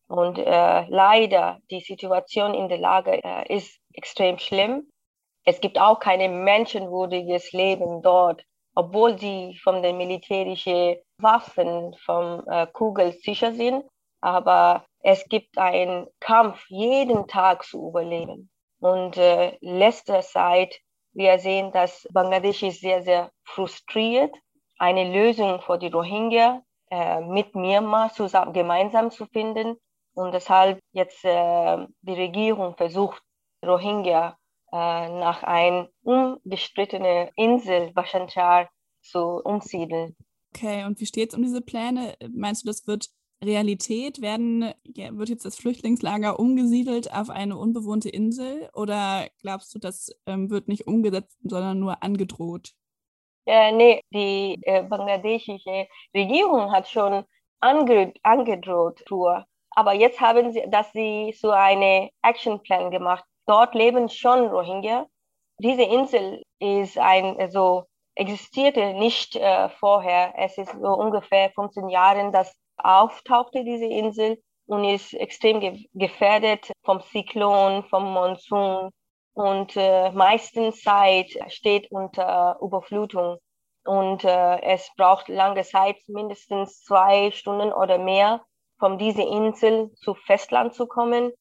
Und 0.07 0.37
äh, 0.37 0.85
leider, 0.87 1.59
die 1.69 1.81
Situation 1.81 2.53
in 2.53 2.69
der 2.69 2.77
Lage 2.77 3.21
äh, 3.23 3.53
ist 3.53 3.79
extrem 3.93 4.39
schlimm. 4.39 4.89
Es 5.43 5.59
gibt 5.59 5.79
auch 5.79 5.99
kein 5.99 6.43
menschenwürdiges 6.43 7.51
Leben 7.51 8.01
dort, 8.01 8.43
obwohl 8.75 9.17
sie 9.17 9.57
von 9.63 9.81
den 9.81 9.97
militärischen 9.97 10.97
Waffen, 11.19 11.95
vom 12.05 12.43
äh, 12.47 12.67
Kugel 12.67 13.13
sicher 13.13 13.53
sind. 13.53 13.83
aber 14.21 14.85
es 15.01 15.27
gibt 15.29 15.57
einen 15.57 16.07
Kampf, 16.19 16.65
jeden 16.69 17.27
Tag 17.27 17.63
zu 17.63 17.87
überleben. 17.89 18.49
Und 18.79 19.17
äh, 19.17 19.57
letzter 19.61 20.21
Zeit, 20.21 20.79
wir 21.13 21.39
sehen, 21.39 21.71
dass 21.71 22.07
Bangladesch 22.11 22.63
ist 22.63 22.81
sehr, 22.81 23.03
sehr 23.03 23.31
frustriert, 23.43 24.35
eine 24.77 25.11
Lösung 25.11 25.61
für 25.61 25.77
die 25.77 25.87
Rohingya 25.87 26.61
äh, 26.91 27.21
mit 27.21 27.55
Myanmar 27.55 28.11
zusammen, 28.13 28.53
gemeinsam 28.53 29.09
zu 29.11 29.25
finden. 29.27 29.77
Und 30.17 30.33
deshalb 30.33 30.79
jetzt 30.93 31.23
äh, 31.23 31.77
die 32.01 32.13
Regierung 32.13 32.75
versucht, 32.75 33.21
Rohingya 33.63 34.35
äh, 34.71 35.09
nach 35.09 35.43
einer 35.43 35.89
unbestrittenen 36.01 37.29
Insel, 37.35 37.93
Bhasanchar, 37.93 38.67
zu 39.01 39.19
umsiedeln. 39.43 40.15
Okay, 40.55 40.85
und 40.85 40.99
wie 40.99 41.05
steht 41.05 41.29
es 41.29 41.35
um 41.35 41.43
diese 41.43 41.61
Pläne? 41.61 42.15
Meinst 42.33 42.63
du, 42.63 42.67
das 42.67 42.87
wird 42.87 43.09
Realität? 43.43 44.19
Werden, 44.19 44.73
wird 44.83 45.29
jetzt 45.29 45.45
das 45.45 45.55
Flüchtlingslager 45.55 46.39
umgesiedelt 46.39 47.13
auf 47.13 47.29
eine 47.29 47.55
unbewohnte 47.55 48.09
Insel 48.09 48.69
oder 48.73 49.27
glaubst 49.41 49.75
du, 49.75 49.79
das 49.79 50.09
ähm, 50.25 50.49
wird 50.49 50.67
nicht 50.67 50.87
umgesetzt, 50.87 51.37
sondern 51.43 51.79
nur 51.79 52.01
angedroht? 52.01 52.73
Äh, 53.45 53.71
nee, 53.71 54.01
die 54.11 54.59
äh, 54.63 54.81
bangladeschische 54.81 55.87
Regierung 56.15 56.71
hat 56.71 56.87
schon 56.89 57.23
ange 57.59 58.13
angedroht. 58.23 59.03
Aber 59.77 59.93
jetzt 59.93 60.19
haben 60.19 60.51
sie, 60.51 60.63
dass 60.69 60.91
sie 60.91 61.35
so 61.39 61.51
eine 61.51 62.09
Actionplan 62.23 62.89
gemacht. 62.89 63.23
Dort 63.45 63.75
leben 63.75 64.09
schon 64.09 64.47
Rohingya. 64.47 65.05
Diese 65.59 65.83
Insel 65.83 66.41
ist 66.57 66.97
ein, 66.97 67.39
also 67.39 67.83
existierte 68.15 68.95
nicht 68.95 69.35
äh, 69.35 69.69
vorher. 69.69 70.33
Es 70.35 70.57
ist 70.57 70.71
so 70.71 70.93
ungefähr 70.95 71.51
15 71.51 71.89
Jahre, 71.89 72.31
dass 72.31 72.55
auftauchte 72.77 73.63
diese 73.63 73.85
Insel 73.85 74.41
und 74.65 74.83
ist 74.83 75.13
extrem 75.13 75.59
ge 75.59 75.85
gefährdet 75.93 76.71
vom 76.83 76.99
Zyklon, 77.01 77.83
vom 77.83 78.11
Monsun 78.11 78.89
und 79.35 79.75
äh, 79.75 80.09
meistens 80.11 80.81
Zeit 80.81 81.29
steht 81.49 81.91
unter 81.91 82.57
Überflutung 82.61 83.37
und 83.85 84.23
äh, 84.23 84.59
es 84.63 84.89
braucht 84.97 85.27
lange 85.27 85.61
Zeit, 85.63 85.97
mindestens 86.07 86.83
zwei 86.83 87.29
Stunden 87.29 87.71
oder 87.71 87.99
mehr, 87.99 88.41
von 88.79 88.97
dieser 88.97 89.27
Insel 89.27 89.91
zu 89.95 90.13
Festland 90.13 90.73
zu 90.73 90.87
kommen. 90.87 91.31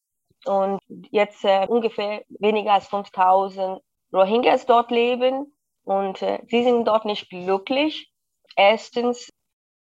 Und 0.44 0.80
jetzt 1.10 1.44
äh, 1.44 1.66
ungefähr 1.68 2.22
weniger 2.28 2.74
als 2.74 2.88
5000 2.88 3.80
Rohingyas 4.12 4.66
dort 4.66 4.90
leben 4.90 5.52
und 5.84 6.22
äh, 6.22 6.40
sie 6.48 6.64
sind 6.64 6.84
dort 6.86 7.04
nicht 7.04 7.30
glücklich. 7.30 8.10
Erstens, 8.56 9.30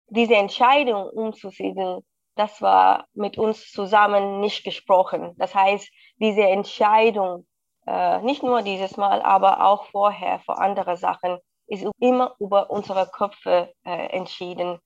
diese 0.08 0.36
Entscheidung 0.36 1.10
umzusiedeln, 1.10 2.02
das 2.36 2.62
war 2.62 3.08
mit 3.14 3.38
uns 3.38 3.72
zusammen 3.72 4.40
nicht 4.40 4.64
gesprochen. 4.64 5.34
Das 5.38 5.56
heißt, 5.56 5.90
diese 6.18 6.44
Entscheidung, 6.44 7.48
äh, 7.88 8.22
nicht 8.22 8.44
nur 8.44 8.62
dieses 8.62 8.98
Mal, 8.98 9.22
aber 9.22 9.66
auch 9.66 9.86
vorher 9.86 10.40
für 10.40 10.58
andere 10.58 10.98
Sachen, 10.98 11.40
ist 11.68 11.88
immer 12.00 12.36
über 12.40 12.70
unsere 12.70 13.08
Köpfe 13.08 13.74
äh, 13.84 14.08
entschieden. 14.10 14.80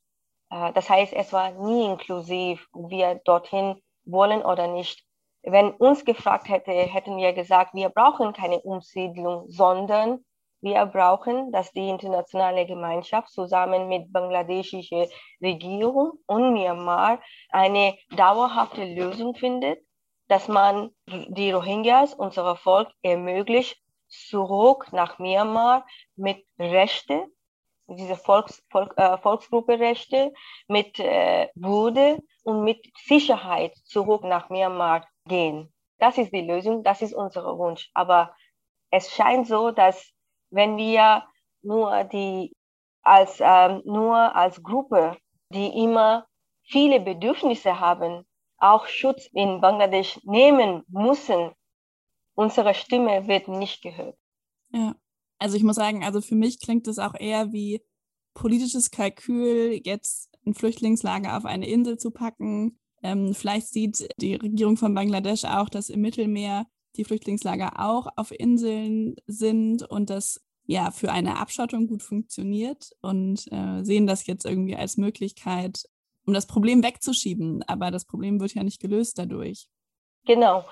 Äh, 0.50 0.74
das 0.74 0.90
heißt, 0.90 1.14
es 1.14 1.34
war 1.34 1.52
nie 1.52 1.86
inklusiv, 1.86 2.68
ob 2.74 2.90
wir 2.90 3.16
dorthin 3.26 3.82
wollen 4.06 4.44
oder 4.44 4.68
nicht. 4.68 5.04
Wenn 5.44 5.72
uns 5.72 6.04
gefragt 6.04 6.50
hätte, 6.50 6.72
hätten 6.72 7.18
wir 7.18 7.34
gesagt, 7.34 7.74
wir 7.74 7.90
brauchen 7.90 8.34
keine 8.34 8.60
Umsiedlung, 8.60 9.46
sondern 9.48 10.26
wir 10.62 10.86
brauchen, 10.88 11.54
dass 11.54 11.72
die 11.72 11.88
internationale 11.88 12.66
Gemeinschaft 12.66 13.30
zusammen 13.30 13.88
mit 13.88 14.12
bangladeschischer 14.12 15.08
Regierung 15.42 16.20
und 16.26 16.52
Myanmar 16.52 17.22
eine 17.50 17.98
dauerhafte 18.12 18.84
Lösung 18.84 19.36
findet, 19.36 19.80
dass 20.28 20.50
man 20.50 20.92
die 21.08 21.52
Rohingyas, 21.52 22.14
unser 22.14 22.58
Volk, 22.58 22.90
ermöglicht, 23.02 23.82
zurück 24.10 24.92
nach 24.92 25.18
Myanmar 25.18 25.86
mit 26.18 26.46
Rechte, 26.60 27.28
diese 27.96 28.16
Volks, 28.16 28.64
Volk, 28.70 28.94
äh, 28.98 29.18
Volksgruppe 29.18 29.80
Rechte, 29.80 30.34
mit 30.68 31.00
äh, 31.00 31.48
Würde 31.56 32.20
und 32.44 32.64
mit 32.64 32.86
Sicherheit 33.06 33.76
zurück 33.86 34.24
nach 34.24 34.50
Myanmar 34.50 35.08
gehen. 35.26 35.72
Das 35.98 36.18
ist 36.18 36.32
die 36.34 36.42
Lösung, 36.42 36.84
das 36.84 37.02
ist 37.02 37.14
unser 37.14 37.58
Wunsch. 37.58 37.90
Aber 37.94 38.34
es 38.92 39.12
scheint 39.12 39.48
so, 39.48 39.72
dass 39.72 40.12
wenn 40.50 40.78
wir 40.78 41.24
nur 41.62 42.04
die 42.06 42.54
als 43.04 43.40
ähm, 43.40 43.82
nur 43.86 44.36
als 44.36 44.62
Gruppe, 44.62 45.18
die 45.52 45.84
immer 45.84 46.28
viele 46.64 47.00
Bedürfnisse 47.00 47.80
haben, 47.80 48.26
auch 48.58 48.88
Schutz 48.88 49.28
in 49.34 49.62
Bangladesch 49.62 50.20
nehmen 50.24 50.84
müssen, 50.88 51.52
unsere 52.36 52.74
Stimme 52.74 53.28
wird 53.28 53.48
nicht 53.48 53.82
gehört. 53.82 54.18
Ja, 54.72 54.94
also 55.40 55.56
ich 55.56 55.64
muss 55.64 55.78
sagen, 55.78 56.04
also 56.04 56.22
für 56.22 56.36
mich 56.36 56.60
klingt 56.60 56.88
es 56.88 57.00
auch 57.00 57.16
eher 57.16 57.52
wie 57.52 57.82
politisches 58.34 58.92
Kalkül, 58.92 59.82
jetzt 59.84 60.30
ein 60.46 60.54
Flüchtlingslager 60.54 61.38
auf 61.38 61.46
eine 61.46 61.68
Insel 61.68 61.98
zu 61.98 62.12
packen. 62.12 62.80
Ähm, 63.02 63.34
vielleicht 63.34 63.68
sieht 63.68 64.08
die 64.18 64.36
Regierung 64.36 64.78
von 64.78 64.94
Bangladesch 64.94 65.46
auch, 65.46 65.70
dass 65.70 65.90
im 65.90 66.02
Mittelmeer 66.02 66.66
die 66.96 67.06
Flüchtlingslager 67.06 67.80
auch 67.80 68.08
auf 68.16 68.32
Inseln 68.32 69.16
sind 69.28 69.84
und 69.84 70.10
das 70.10 70.42
ja 70.66 70.92
für 70.92 71.12
eine 71.12 71.38
Abschottung 71.38 71.88
gut 71.88 72.04
funktioniert 72.04 72.92
und 73.02 73.52
äh, 73.52 73.84
sehen 73.84 74.06
das 74.06 74.28
jetzt 74.28 74.46
irgendwie 74.46 74.76
als 74.76 74.98
Möglichkeit, 74.98 75.84
um 76.26 76.34
das 76.34 76.46
Problem 76.46 76.84
wegzuschieben. 76.84 77.64
Aber 77.68 77.90
das 77.90 78.06
Problem 78.06 78.40
wird 78.40 78.54
ja 78.54 78.64
nicht 78.64 78.80
gelöst 78.80 79.18
dadurch. 79.18 79.68
Genau. 80.26 80.66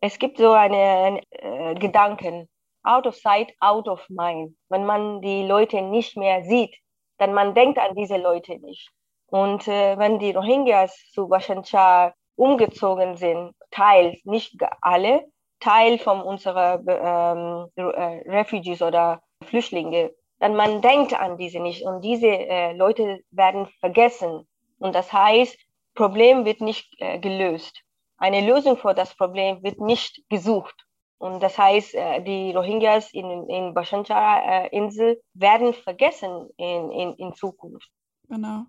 Es 0.00 0.18
gibt 0.18 0.38
so 0.38 0.50
einen 0.52 1.20
äh, 1.30 1.74
Gedanken, 1.76 2.48
out 2.84 3.06
of 3.06 3.16
sight, 3.16 3.52
out 3.60 3.88
of 3.88 4.06
mind. 4.08 4.54
Wenn 4.68 4.84
man 4.86 5.20
die 5.20 5.44
Leute 5.44 5.82
nicht 5.82 6.16
mehr 6.16 6.44
sieht, 6.44 6.74
dann 7.18 7.34
man 7.34 7.54
denkt 7.54 7.78
an 7.78 7.94
diese 7.94 8.16
Leute 8.16 8.58
nicht. 8.58 8.90
Und 9.26 9.66
äh, 9.68 9.98
wenn 9.98 10.18
die 10.18 10.32
Rohingyas 10.32 11.10
zu 11.10 11.28
Bhasanchar 11.28 12.14
umgezogen 12.36 13.16
sind, 13.16 13.54
Teil, 13.70 14.18
nicht 14.24 14.56
alle, 14.80 15.24
Teil 15.60 15.98
von 15.98 16.20
unserer 16.20 16.80
ähm, 16.86 17.68
äh, 17.76 18.30
Refugees 18.30 18.82
oder 18.82 19.22
Flüchtlinge, 19.42 20.12
dann 20.38 20.56
man 20.56 20.82
denkt 20.82 21.18
an 21.18 21.38
diese 21.38 21.60
nicht 21.60 21.84
und 21.84 22.02
diese 22.02 22.28
äh, 22.28 22.72
Leute 22.74 23.20
werden 23.30 23.66
vergessen. 23.80 24.46
Und 24.78 24.94
das 24.94 25.12
heißt, 25.12 25.58
Problem 25.94 26.44
wird 26.44 26.60
nicht 26.60 26.92
äh, 26.98 27.18
gelöst. 27.18 27.80
Eine 28.18 28.40
Lösung 28.40 28.76
für 28.76 28.94
das 28.94 29.14
Problem 29.16 29.62
wird 29.62 29.80
nicht 29.80 30.22
gesucht. 30.28 30.86
Und 31.18 31.42
das 31.42 31.56
heißt, 31.56 31.94
äh, 31.94 32.22
die 32.22 32.52
Rohingyas 32.52 33.12
in, 33.12 33.48
in 33.48 33.74
Bhasanchar-Insel 33.74 35.12
äh, 35.12 35.16
werden 35.34 35.74
vergessen 35.74 36.48
in, 36.56 36.90
in, 36.90 37.14
in 37.14 37.34
Zukunft. 37.34 37.88
Genau. 38.28 38.64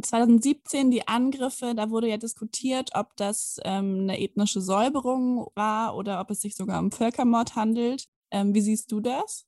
2017 0.00 0.90
die 0.90 1.08
Angriffe, 1.08 1.74
da 1.74 1.90
wurde 1.90 2.08
ja 2.08 2.16
diskutiert, 2.16 2.90
ob 2.94 3.16
das 3.16 3.60
ähm, 3.64 4.02
eine 4.02 4.20
ethnische 4.20 4.60
Säuberung 4.60 5.48
war 5.54 5.96
oder 5.96 6.20
ob 6.20 6.30
es 6.30 6.40
sich 6.40 6.54
sogar 6.54 6.78
um 6.78 6.92
Völkermord 6.92 7.56
handelt. 7.56 8.04
Ähm, 8.30 8.54
wie 8.54 8.60
siehst 8.60 8.92
du 8.92 9.00
das? 9.00 9.46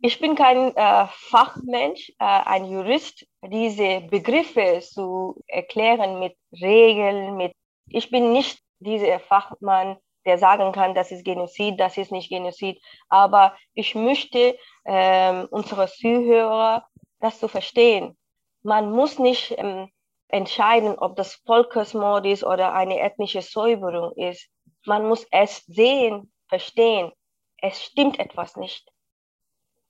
Ich 0.00 0.20
bin 0.20 0.34
kein 0.34 0.76
äh, 0.76 1.06
Fachmensch, 1.08 2.10
äh, 2.18 2.24
ein 2.24 2.66
Jurist, 2.66 3.26
diese 3.42 4.00
Begriffe 4.02 4.80
zu 4.82 5.40
erklären 5.46 6.18
mit 6.18 6.36
Regeln, 6.52 7.36
mit 7.36 7.52
ich 7.88 8.10
bin 8.10 8.32
nicht 8.32 8.60
dieser 8.80 9.20
Fachmann, 9.20 9.96
der 10.26 10.38
sagen 10.38 10.72
kann, 10.72 10.94
das 10.94 11.10
ist 11.10 11.24
Genozid, 11.24 11.78
das 11.80 11.96
ist 11.96 12.12
nicht 12.12 12.30
Genozid. 12.30 12.80
Aber 13.08 13.56
ich 13.74 13.94
möchte 13.94 14.56
ähm, 14.84 15.48
unsere 15.50 15.88
Zuhörer 15.88 16.86
das 17.20 17.38
zu 17.38 17.48
verstehen 17.48 18.16
man 18.64 18.90
muss 18.90 19.18
nicht 19.18 19.54
ähm, 19.58 19.90
entscheiden, 20.28 20.98
ob 20.98 21.16
das 21.16 21.34
Volkesmord 21.46 22.26
ist 22.26 22.42
oder 22.42 22.72
eine 22.72 22.98
ethnische 22.98 23.42
Säuberung 23.42 24.12
ist. 24.16 24.48
Man 24.86 25.06
muss 25.06 25.26
es 25.30 25.64
sehen, 25.66 26.32
verstehen. 26.48 27.12
Es 27.58 27.82
stimmt 27.82 28.18
etwas 28.18 28.56
nicht. 28.56 28.90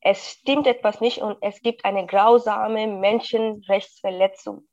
Es 0.01 0.33
stimmt 0.33 0.67
etwas 0.67 1.01
nicht 1.01 1.19
und 1.19 1.39
es 1.41 1.63
gibt 1.63 1.85
eine 1.85 2.05
grausame 2.05 2.87
Menschenrechtsverletzung. 2.87 4.69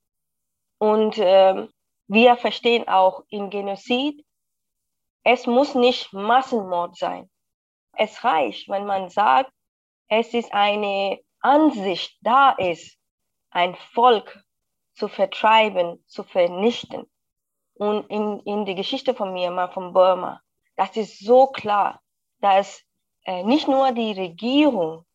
Und 0.78 1.16
ähm, 1.20 1.70
wir 2.08 2.36
verstehen 2.38 2.88
auch 2.88 3.24
im 3.30 3.50
Genozid, 3.50 4.26
es 5.24 5.46
muss 5.48 5.76
nicht 5.76 6.14
Massenmord 6.14 6.96
sein. 6.98 7.30
Es 7.94 8.24
reicht, 8.24 8.70
wenn 8.70 8.86
man 8.86 9.10
sagt, 9.10 9.52
es 10.08 10.34
ist 10.34 10.54
eine 10.54 11.20
Ansicht 11.40 12.18
da 12.22 12.52
ist, 12.52 12.98
ein 13.50 13.76
Volk 13.94 14.44
zu 14.94 15.08
vertreiben, 15.08 16.04
zu 16.08 16.24
vernichten. 16.24 17.10
Und 17.76 18.10
in, 18.10 18.40
in 18.42 18.66
die 18.66 18.76
Geschichte 18.76 19.14
von 19.14 19.34
Myanmar, 19.34 19.72
von 19.72 19.94
Burma, 19.94 20.42
das 20.76 20.96
ist 20.98 21.20
so 21.20 21.48
klar, 21.48 22.02
dass 22.40 22.84
äh, 23.26 23.44
nicht 23.44 23.68
nur 23.68 23.92
die 23.92 24.14
Regierung, 24.14 25.06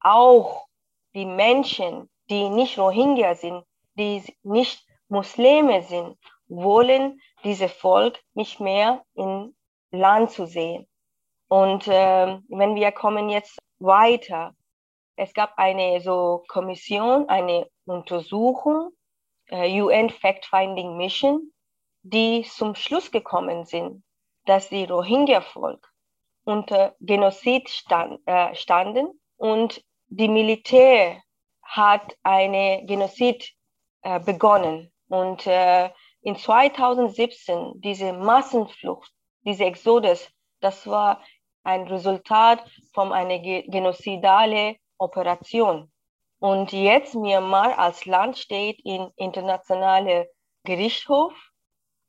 auch 0.00 0.66
die 1.14 1.26
Menschen, 1.26 2.08
die 2.30 2.48
nicht 2.48 2.78
Rohingya 2.78 3.34
sind, 3.34 3.64
die 3.94 4.22
nicht 4.42 4.84
Muslime 5.08 5.82
sind 5.82 6.16
wollen 6.48 7.20
dieses 7.44 7.72
Volk 7.72 8.20
nicht 8.34 8.60
mehr 8.60 9.04
in 9.14 9.54
Land 9.90 10.30
zu 10.30 10.46
sehen. 10.46 10.86
Und 11.48 11.88
äh, 11.88 12.38
wenn 12.48 12.74
wir 12.74 12.92
kommen 12.92 13.28
jetzt 13.30 13.58
weiter, 13.78 14.54
es 15.16 15.32
gab 15.32 15.56
eine 15.56 16.00
so 16.00 16.44
Kommission, 16.48 17.28
eine 17.28 17.66
Untersuchung, 17.86 18.90
äh, 19.48 19.80
UN 19.80 20.10
Fact-Finding 20.10 20.96
Mission, 20.96 21.52
die 22.02 22.42
zum 22.42 22.74
Schluss 22.74 23.10
gekommen 23.10 23.64
sind, 23.64 24.02
dass 24.44 24.68
die 24.68 24.84
Rohingya-Volk 24.84 25.90
unter 26.44 26.94
Genozid 27.00 27.68
stand, 27.68 28.20
äh, 28.26 28.54
standen 28.54 29.20
und 29.36 29.84
die 30.08 30.28
Militär 30.28 31.22
hat 31.62 32.16
eine 32.22 32.84
Genozid 32.86 33.52
äh, 34.02 34.18
begonnen. 34.20 34.90
Und 35.08 35.46
äh, 35.46 35.90
in 36.22 36.36
2017 36.36 37.80
diese 37.80 38.12
Massenflucht, 38.12 39.12
diese 39.42 39.64
Exodus, 39.64 40.28
das 40.60 40.86
war 40.86 41.22
ein 41.62 41.86
Resultat 41.86 42.64
von 42.92 43.12
einer 43.12 43.38
genozidalen 43.38 44.76
Operation. 44.98 45.90
Und 46.40 46.72
jetzt 46.72 47.14
Myanmar 47.14 47.78
als 47.78 48.06
Land 48.06 48.38
steht 48.38 48.80
in 48.84 49.10
internationale 49.16 50.30
Gerichtshof, 50.64 51.32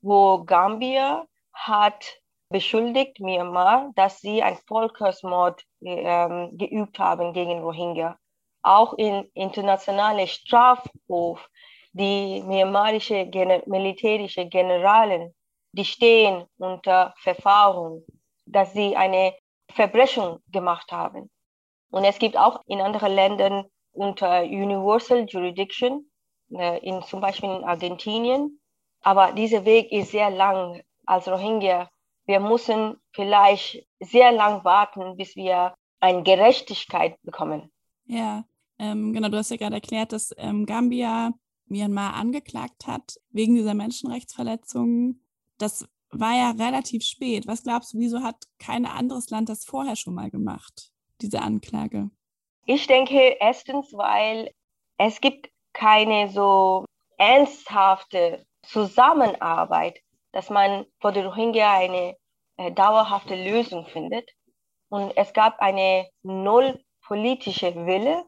wo 0.02 0.44
Gambia 0.44 1.26
hat 1.52 2.20
beschuldigt 2.48 3.20
Myanmar, 3.20 3.90
dass 3.94 4.20
sie 4.20 4.42
ein 4.42 4.56
Völkersmord 4.66 5.62
ähm, 5.82 6.56
geübt 6.56 6.98
haben 6.98 7.32
gegen 7.32 7.60
Rohingya. 7.60 8.18
Auch 8.62 8.94
in 8.94 9.30
internationale 9.34 10.26
Strafhof, 10.26 11.48
die 11.92 12.42
myanmarische 12.42 13.26
Gener 13.26 13.62
militärische 13.66 14.46
Generalen, 14.46 15.34
die 15.72 15.84
stehen 15.84 16.46
unter 16.58 17.14
Verfahren, 17.18 18.04
dass 18.46 18.72
sie 18.72 18.96
eine 18.96 19.34
Verbrechung 19.72 20.40
gemacht 20.48 20.90
haben. 20.92 21.30
Und 21.90 22.04
es 22.04 22.18
gibt 22.18 22.36
auch 22.36 22.60
in 22.66 22.80
anderen 22.80 23.12
Ländern 23.12 23.64
unter 23.92 24.42
Universal 24.42 25.26
Jurisdiction, 25.28 26.10
äh, 26.52 26.78
in, 26.78 27.02
zum 27.02 27.20
Beispiel 27.20 27.50
in 27.50 27.64
Argentinien. 27.64 28.60
Aber 29.02 29.32
dieser 29.32 29.64
Weg 29.64 29.90
ist 29.90 30.12
sehr 30.12 30.30
lang 30.30 30.82
als 31.06 31.26
Rohingya 31.26 31.88
wir 32.30 32.38
müssen 32.38 32.96
vielleicht 33.12 33.84
sehr 33.98 34.30
lang 34.30 34.64
warten, 34.64 35.16
bis 35.16 35.34
wir 35.34 35.74
eine 35.98 36.22
Gerechtigkeit 36.22 37.20
bekommen. 37.22 37.72
Ja, 38.04 38.44
ähm, 38.78 39.12
genau, 39.12 39.28
du 39.28 39.36
hast 39.36 39.50
ja 39.50 39.56
gerade 39.56 39.74
erklärt, 39.74 40.12
dass 40.12 40.32
ähm, 40.38 40.64
Gambia 40.64 41.32
Myanmar 41.70 42.14
angeklagt 42.14 42.86
hat 42.86 43.18
wegen 43.30 43.54
dieser 43.54 43.74
Menschenrechtsverletzungen. 43.74 45.24
Das 45.58 45.88
war 46.10 46.34
ja 46.34 46.50
relativ 46.50 47.04
spät. 47.04 47.46
Was 47.46 47.62
glaubst 47.62 47.94
du, 47.94 47.98
wieso 47.98 48.22
hat 48.22 48.36
kein 48.58 48.86
anderes 48.86 49.30
Land 49.30 49.48
das 49.48 49.64
vorher 49.64 49.96
schon 49.96 50.14
mal 50.14 50.30
gemacht, 50.30 50.90
diese 51.20 51.40
Anklage? 51.40 52.10
Ich 52.66 52.86
denke 52.86 53.36
erstens, 53.40 53.92
weil 53.92 54.52
es 54.98 55.20
gibt 55.20 55.50
keine 55.72 56.28
so 56.28 56.84
ernsthafte 57.16 58.44
Zusammenarbeit, 58.62 60.00
dass 60.32 60.50
man 60.50 60.86
vor 61.00 61.12
der 61.12 61.26
Rohingya 61.26 61.72
eine 61.72 62.16
äh, 62.56 62.72
dauerhafte 62.72 63.34
Lösung 63.34 63.86
findet. 63.86 64.30
Und 64.88 65.16
es 65.16 65.32
gab 65.32 65.60
eine 65.60 66.08
null 66.22 66.82
politische 67.06 67.74
Wille. 67.86 68.24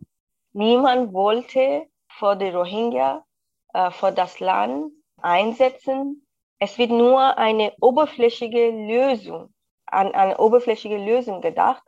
Niemand 0.52 1.12
wollte 1.12 1.86
vor 2.18 2.36
die 2.36 2.48
Rohingya, 2.48 3.24
äh, 3.72 3.90
vor 3.90 4.12
das 4.12 4.40
Land 4.40 4.92
einsetzen. 5.20 6.26
Es 6.58 6.78
wird 6.78 6.90
nur 6.90 7.38
eine 7.38 7.72
oberflächliche 7.80 8.70
Lösung, 8.70 9.52
an 9.86 10.12
eine 10.14 10.38
oberflächliche 10.38 10.98
Lösung 10.98 11.40
gedacht. 11.40 11.82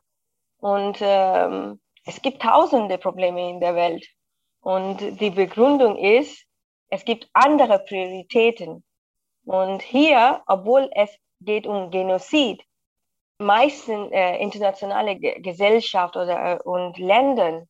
Und 0.59 0.99
ähm, 1.01 1.81
es 2.07 2.21
gibt 2.23 2.43
tausende 2.43 2.99
Probleme 2.99 3.51
in 3.51 3.61
der 3.61 3.75
Welt. 3.75 4.07
Und 4.61 5.21
die 5.21 5.31
Begründung 5.31 5.97
ist, 5.97 6.45
es 6.89 7.05
gibt 7.05 7.29
andere 7.33 7.79
Prioritäten. 7.81 8.85
Und 9.45 9.83
hier, 9.83 10.43
obwohl 10.47 10.91
es 10.95 11.11
geht 11.41 11.67
um 11.67 11.91
Genozid. 11.91 12.63
Meisten 13.39 14.13
äh, 14.13 14.39
internationale 14.39 15.17
G 15.17 15.41
Gesellschaft 15.41 16.17
oder 16.17 16.55
äh, 16.55 16.63
und 16.63 16.97
Länder 16.99 17.65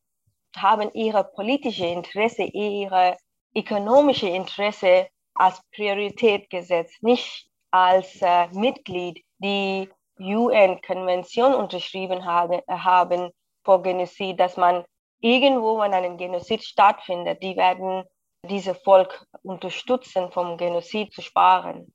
haben 0.55 0.89
ihre 0.93 1.23
politische 1.23 1.85
Interesse, 1.85 2.43
ihre 2.43 3.17
ökonomische 3.55 4.27
Interesse 4.27 5.07
als 5.33 5.61
Priorität 5.73 6.49
gesetzt, 6.49 7.01
nicht 7.01 7.49
als 7.71 8.21
äh, 8.21 8.47
Mitglied 8.49 9.23
die 9.39 9.89
UN-Konvention 10.19 11.53
unterschrieben 11.53 12.25
habe, 12.25 12.63
haben 12.69 13.31
vor 13.63 13.81
Genozid, 13.81 14.39
dass 14.39 14.55
man 14.55 14.85
irgendwo, 15.19 15.79
wenn 15.79 15.93
ein 15.93 16.17
Genozid 16.17 16.63
stattfindet, 16.63 17.41
die 17.43 17.57
werden 17.57 18.03
diese 18.47 18.75
Volk 18.75 19.25
unterstützen, 19.41 20.31
vom 20.31 20.57
Genozid 20.57 21.13
zu 21.13 21.21
sparen. 21.21 21.93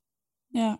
Ja. 0.49 0.77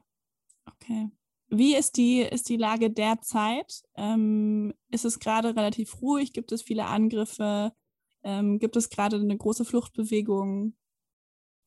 Okay. 0.67 1.09
Wie 1.47 1.75
ist 1.75 1.97
die, 1.97 2.21
ist 2.21 2.49
die 2.49 2.57
Lage 2.57 2.89
derzeit? 2.89 3.83
Ähm, 3.95 4.73
ist 4.89 5.05
es 5.05 5.19
gerade 5.19 5.55
relativ 5.55 6.01
ruhig? 6.01 6.33
Gibt 6.33 6.51
es 6.51 6.61
viele 6.61 6.85
Angriffe? 6.85 7.73
Ähm, 8.23 8.59
gibt 8.59 8.75
es 8.75 8.89
gerade 8.89 9.17
eine 9.17 9.37
große 9.37 9.65
Fluchtbewegung? 9.65 10.75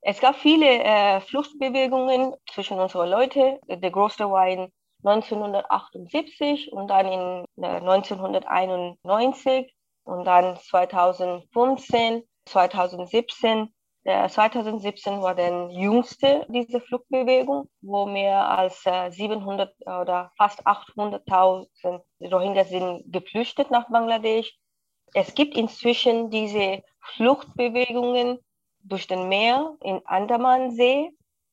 Es 0.00 0.20
gab 0.20 0.36
viele 0.36 0.66
äh, 0.66 1.20
Fluchtbewegungen 1.20 2.34
zwischen 2.52 2.78
unseren 2.78 3.10
Leuten. 3.10 3.58
Der 3.66 3.90
größte 3.90 4.30
war 4.30 4.48
in 4.48 4.70
1978 5.02 6.72
und 6.72 6.88
dann 6.88 7.06
in 7.06 7.44
äh, 7.62 7.66
1991 7.66 9.74
und 10.04 10.24
dann 10.24 10.56
2015, 10.56 12.22
2017 12.46 13.74
der 14.04 14.28
2017 14.28 15.22
war 15.22 15.34
der 15.34 15.70
jüngste 15.70 16.44
diese 16.50 16.82
Flugbewegung, 16.82 17.70
wo 17.80 18.04
mehr 18.04 18.50
als 18.50 18.82
700 18.82 19.74
äh, 19.80 19.90
oder 19.90 20.30
fast 20.36 20.66
800.000 20.66 22.02
Rohingya 22.20 22.64
sind 22.64 23.10
geflüchtet 23.10 23.70
nach 23.70 23.88
Bangladesch. 23.88 24.54
Es 25.16 25.34
gibt 25.34 25.56
inzwischen 25.56 26.28
diese 26.30 26.82
Fluchtbewegungen 26.98 28.40
durch 28.82 29.06
den 29.06 29.28
Meer 29.28 29.76
in 29.80 30.04
Andamansee. 30.06 31.12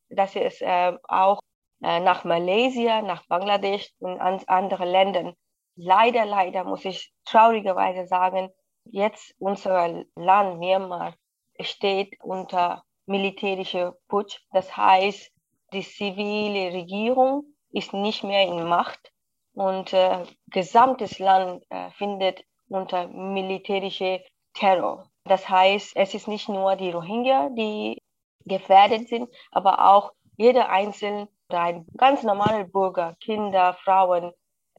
Das 0.09 0.35
ist 0.35 0.63
äh, 0.63 0.97
auch 1.07 1.39
äh, 1.83 1.99
nach 1.99 2.23
Malaysia, 2.23 3.03
nach 3.03 3.23
Bangladesch 3.27 3.93
und 3.99 4.19
an 4.19 4.41
andere 4.47 4.85
Ländern. 4.85 5.35
Leider, 5.75 6.25
leider 6.25 6.63
muss 6.63 6.85
ich 6.85 7.13
traurigerweise 7.25 8.07
sagen, 8.07 8.49
jetzt 8.85 9.35
unser 9.37 10.05
Land 10.15 10.59
Myanmar 10.59 11.13
steht 11.59 12.19
unter 12.23 12.83
militärischer 13.05 13.95
Putsch. 14.07 14.39
Das 14.51 14.75
heißt, 14.75 15.31
die 15.71 15.83
zivile 15.83 16.73
Regierung 16.73 17.43
ist 17.71 17.93
nicht 17.93 18.23
mehr 18.23 18.47
in 18.47 18.67
Macht 18.67 19.11
und 19.53 19.93
äh, 19.93 20.23
gesamtes 20.47 21.19
Land 21.19 21.63
äh, 21.69 21.91
findet 21.91 22.43
unter 22.71 23.07
militärischer 23.07 24.19
Terror. 24.53 25.05
Das 25.25 25.47
heißt, 25.47 25.95
es 25.95 26.13
ist 26.13 26.27
nicht 26.27 26.49
nur 26.49 26.75
die 26.75 26.91
Rohingya, 26.91 27.49
die 27.49 28.01
gefährdet 28.45 29.07
sind, 29.07 29.29
aber 29.51 29.87
auch 29.91 30.11
jeder 30.37 30.69
Einzelne 30.69 31.27
ein 31.49 31.85
ganz 31.97 32.23
normaler 32.23 32.63
Bürger, 32.63 33.15
Kinder, 33.19 33.73
Frauen, 33.83 34.31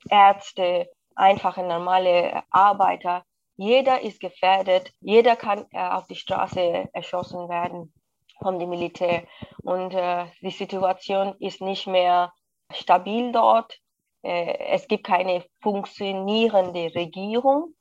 Ärzte, 0.08 0.90
einfache 1.14 1.62
normale 1.62 2.42
Arbeiter 2.50 3.24
jeder 3.56 4.00
ist 4.00 4.20
gefährdet, 4.20 4.92
jeder 5.00 5.36
kann 5.36 5.66
äh, 5.70 5.78
auf 5.78 6.06
die 6.06 6.16
Straße 6.16 6.88
erschossen 6.92 7.48
werden 7.48 7.92
vom 8.40 8.56
Militär. 8.56 9.24
Und 9.62 9.94
äh, 9.94 10.26
die 10.40 10.50
Situation 10.50 11.36
ist 11.38 11.60
nicht 11.60 11.86
mehr 11.86 12.32
stabil 12.72 13.30
dort. 13.30 13.78
Äh, 14.22 14.58
es 14.70 14.88
gibt 14.88 15.04
keine 15.04 15.44
funktionierende 15.60 16.94
Regierung. 16.94 17.74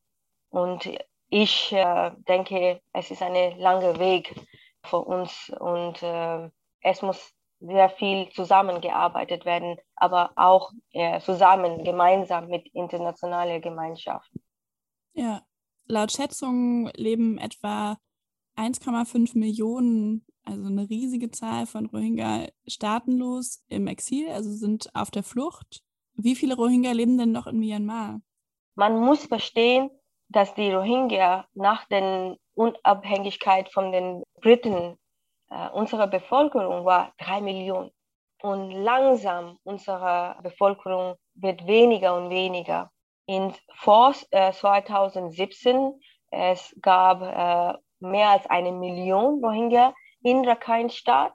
Und 0.51 0.89
ich 1.29 1.71
äh, 1.71 2.11
denke, 2.27 2.81
es 2.93 3.09
ist 3.09 3.21
ein 3.21 3.57
langer 3.57 3.99
Weg 3.99 4.35
für 4.83 4.99
uns 4.99 5.51
und 5.59 6.01
äh, 6.03 6.49
es 6.81 7.01
muss 7.01 7.33
sehr 7.59 7.89
viel 7.89 8.29
zusammengearbeitet 8.29 9.45
werden, 9.45 9.77
aber 9.95 10.31
auch 10.35 10.71
äh, 10.91 11.19
zusammen, 11.21 11.83
gemeinsam 11.83 12.47
mit 12.47 12.67
internationaler 12.73 13.59
Gemeinschaft. 13.59 14.31
Ja, 15.13 15.41
Laut 15.91 16.13
Schätzungen 16.13 16.89
leben 16.95 17.37
etwa 17.37 17.97
1,5 18.55 19.37
Millionen, 19.37 20.25
also 20.43 20.67
eine 20.67 20.89
riesige 20.89 21.31
Zahl 21.31 21.65
von 21.65 21.85
Rohingya 21.87 22.47
staatenlos 22.65 23.61
im 23.67 23.87
Exil, 23.87 24.29
also 24.29 24.53
sind 24.53 24.89
auf 24.95 25.11
der 25.11 25.23
Flucht. 25.23 25.83
Wie 26.13 26.35
viele 26.35 26.55
Rohingya 26.55 26.93
leben 26.93 27.17
denn 27.17 27.33
noch 27.33 27.45
in 27.45 27.59
Myanmar? 27.59 28.21
Man 28.75 29.01
muss 29.01 29.25
verstehen, 29.25 29.89
dass 30.31 30.53
die 30.55 30.71
Rohingya 30.71 31.45
nach 31.53 31.85
der 31.87 32.37
Unabhängigkeit 32.55 33.71
von 33.71 33.91
den 33.91 34.23
Briten 34.41 34.97
Äh, 35.51 35.69
unsere 35.73 36.07
Bevölkerung 36.07 36.85
war 36.85 37.13
drei 37.17 37.41
Millionen. 37.41 37.91
Und 38.41 38.71
langsam 38.71 39.59
unsere 39.63 40.37
Bevölkerung 40.41 41.15
wird 41.35 41.67
weniger 41.67 42.15
und 42.15 42.29
weniger. 42.29 42.89
In 43.27 43.53
vor 43.75 44.15
äh, 44.31 44.51
2017 44.51 45.99
es 46.31 46.73
gab 46.81 47.21
äh, 47.21 47.77
mehr 47.99 48.29
als 48.29 48.45
eine 48.47 48.71
Million 48.71 49.43
Rohingya 49.43 49.93
in 50.23 50.45
Rakhine-Staat. 50.47 51.33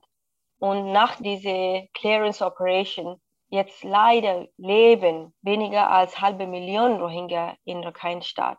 Und 0.59 0.93
nach 0.93 1.17
dieser 1.17 1.87
Clearance 1.93 2.45
Operation 2.45 3.21
jetzt 3.49 3.85
leider 3.85 4.47
leben 4.57 5.35
weniger 5.43 5.91
als 5.91 6.19
halbe 6.21 6.47
Million 6.47 6.99
Rohingya 7.01 7.55
in 7.65 7.85
Rakhine-Staat. 7.85 8.59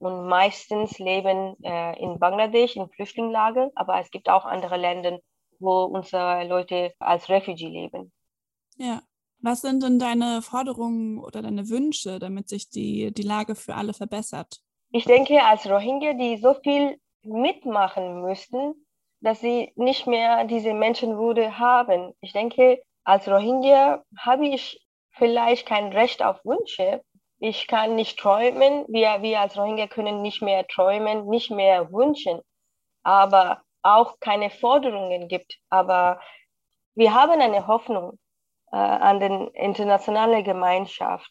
Und 0.00 0.26
meistens 0.26 0.98
leben 0.98 1.56
äh, 1.62 1.98
in 2.02 2.18
Bangladesch 2.18 2.74
in 2.74 2.88
Flüchtlingslager, 2.88 3.70
aber 3.74 4.00
es 4.00 4.10
gibt 4.10 4.28
auch 4.28 4.46
andere 4.46 4.76
Länder, 4.76 5.20
wo 5.58 5.84
unsere 5.84 6.44
Leute 6.48 6.94
als 6.98 7.28
Refugee 7.28 7.68
leben. 7.68 8.12
Ja. 8.76 9.02
Was 9.42 9.62
sind 9.62 9.82
denn 9.82 9.98
deine 9.98 10.42
Forderungen 10.42 11.18
oder 11.18 11.40
deine 11.40 11.70
Wünsche, 11.70 12.18
damit 12.18 12.48
sich 12.50 12.68
die, 12.68 13.10
die 13.10 13.22
Lage 13.22 13.54
für 13.54 13.74
alle 13.74 13.94
verbessert? 13.94 14.60
Ich 14.92 15.04
denke, 15.04 15.42
als 15.42 15.66
Rohingya, 15.66 16.12
die 16.12 16.36
so 16.36 16.54
viel 16.62 16.98
mitmachen 17.22 18.22
müssten, 18.22 18.74
dass 19.20 19.40
sie 19.40 19.72
nicht 19.76 20.06
mehr 20.06 20.44
diese 20.44 20.74
Menschenwürde 20.74 21.58
haben. 21.58 22.12
Ich 22.20 22.32
denke, 22.32 22.82
als 23.04 23.28
Rohingya 23.28 24.04
habe 24.18 24.46
ich 24.46 24.84
vielleicht 25.12 25.66
kein 25.66 25.92
Recht 25.92 26.22
auf 26.22 26.44
Wünsche. 26.44 27.02
Ich 27.42 27.66
kann 27.66 27.94
nicht 27.94 28.18
träumen. 28.18 28.84
Wir, 28.88 29.22
wir 29.22 29.40
als 29.40 29.56
Rohingya 29.56 29.86
können 29.86 30.20
nicht 30.20 30.42
mehr 30.42 30.66
träumen, 30.66 31.26
nicht 31.26 31.50
mehr 31.50 31.90
wünschen. 31.90 32.42
Aber 33.02 33.62
auch 33.82 34.20
keine 34.20 34.50
Forderungen 34.50 35.26
gibt. 35.26 35.58
Aber 35.70 36.20
wir 36.94 37.14
haben 37.14 37.40
eine 37.40 37.66
Hoffnung 37.66 38.18
äh, 38.72 38.76
an 38.76 39.20
die 39.20 39.58
internationale 39.58 40.42
Gemeinschaft, 40.42 41.30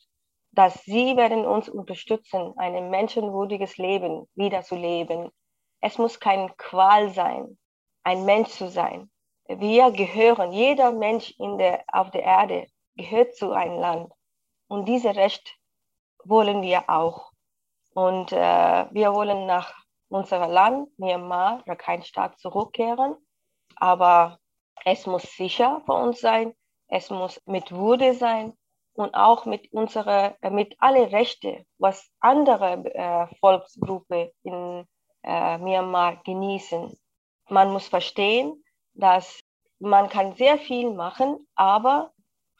dass 0.51 0.83
sie 0.83 1.15
werden 1.15 1.45
uns 1.45 1.69
unterstützen, 1.69 2.53
ein 2.57 2.89
menschenwürdiges 2.89 3.77
Leben 3.77 4.27
wiederzuleben. 4.33 5.29
Es 5.79 5.99
muss 5.99 6.19
kein 6.19 6.51
Qual 6.57 7.11
sein, 7.11 7.59
ein 8.03 8.25
Mensch 8.25 8.49
zu 8.49 8.67
sein. 8.67 9.11
Wir 9.47 9.91
gehören, 9.91 10.53
jeder 10.53 10.91
Mensch 10.91 11.35
in 11.37 11.59
der, 11.59 11.83
auf 11.87 12.09
der 12.09 12.23
Erde 12.23 12.65
gehört 12.95 13.35
zu 13.35 13.51
einem 13.51 13.77
Land. 13.77 14.11
Und 14.67 14.85
dieses 14.85 15.15
Recht 15.15 15.58
wollen 16.29 16.61
wir 16.61 16.89
auch. 16.89 17.31
Und 17.93 18.31
äh, 18.31 18.85
wir 18.91 19.13
wollen 19.13 19.45
nach 19.45 19.73
unserem 20.09 20.51
Land, 20.51 20.97
Myanmar, 20.99 21.63
Rakhine-Staat, 21.67 22.39
zurückkehren. 22.39 23.15
Aber 23.75 24.39
es 24.85 25.05
muss 25.05 25.23
sicher 25.23 25.81
für 25.85 25.93
uns 25.93 26.21
sein. 26.21 26.53
Es 26.87 27.09
muss 27.09 27.41
mit 27.45 27.71
Würde 27.71 28.13
sein 28.13 28.53
und 28.93 29.13
auch 29.15 29.45
mit 29.45 29.71
unserer, 29.71 30.35
äh, 30.41 30.49
mit 30.49 30.75
alle 30.79 31.11
Rechte, 31.11 31.65
was 31.77 32.09
andere 32.19 32.83
äh, 32.93 33.27
Volksgruppen 33.39 34.29
in 34.43 34.85
äh, 35.23 35.57
Myanmar 35.57 36.17
genießen. 36.23 36.97
Man 37.49 37.71
muss 37.71 37.87
verstehen, 37.87 38.63
dass 38.93 39.39
man 39.79 40.09
kann 40.09 40.35
sehr 40.35 40.57
viel 40.57 40.91
machen, 40.91 41.47
aber 41.55 42.11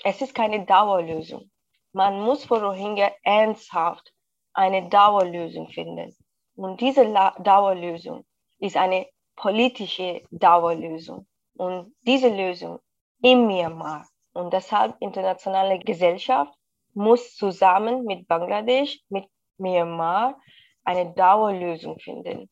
es 0.04 0.22
ist 0.22 0.34
keine 0.34 0.66
Dauerlösung. 0.66 1.50
Man 1.92 2.22
muss 2.22 2.46
für 2.46 2.62
Rohingya 2.62 3.12
ernsthaft 3.24 4.14
eine 4.54 4.90
Dauerlösung 4.90 5.70
finden. 5.70 6.16
Und 6.56 6.82
diese 6.82 7.04
La 7.04 7.32
Dauerlösung 7.40 8.26
ist 8.60 8.78
eine 8.78 9.08
politische 9.36 10.22
Dauerlösung. 10.30 11.26
Und 11.56 11.94
diese 12.02 12.30
Lösung 12.30 12.80
in 13.22 13.48
Myanmar 13.48 14.08
und 14.34 14.54
deshalb 14.54 14.96
internationale 15.00 15.80
Gesellschaft 15.80 16.54
muss 16.94 17.36
zusammen 17.36 18.06
mit 18.06 18.28
Bangladesch, 18.28 19.00
mit 19.10 19.26
Myanmar 19.58 20.40
eine 20.84 21.12
Dauerlösung 21.14 22.00
finden. 22.00 22.50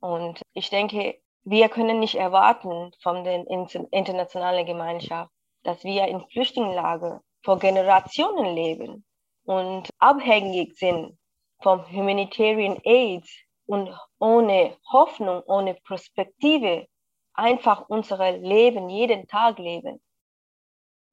Und 0.00 0.42
ich 0.52 0.70
denke, 0.70 1.20
wir 1.44 1.68
können 1.68 2.00
nicht 2.00 2.16
erwarten 2.16 2.92
von 3.02 3.24
der 3.24 3.46
internationalen 3.90 4.66
Gemeinschaft, 4.66 5.30
dass 5.62 5.84
wir 5.84 6.06
in 6.08 6.26
Flüchtlingslager 6.28 7.20
vor 7.46 7.60
Generationen 7.60 8.56
leben 8.56 9.04
und 9.44 9.88
abhängig 10.00 10.76
sind 10.76 11.16
vom 11.62 11.88
Humanitarian 11.92 12.76
Aid 12.84 13.24
und 13.66 13.96
ohne 14.18 14.76
Hoffnung, 14.90 15.44
ohne 15.46 15.74
Perspektive 15.74 16.88
einfach 17.34 17.88
unser 17.88 18.32
Leben 18.32 18.88
jeden 18.90 19.28
Tag 19.28 19.60
leben. 19.60 20.02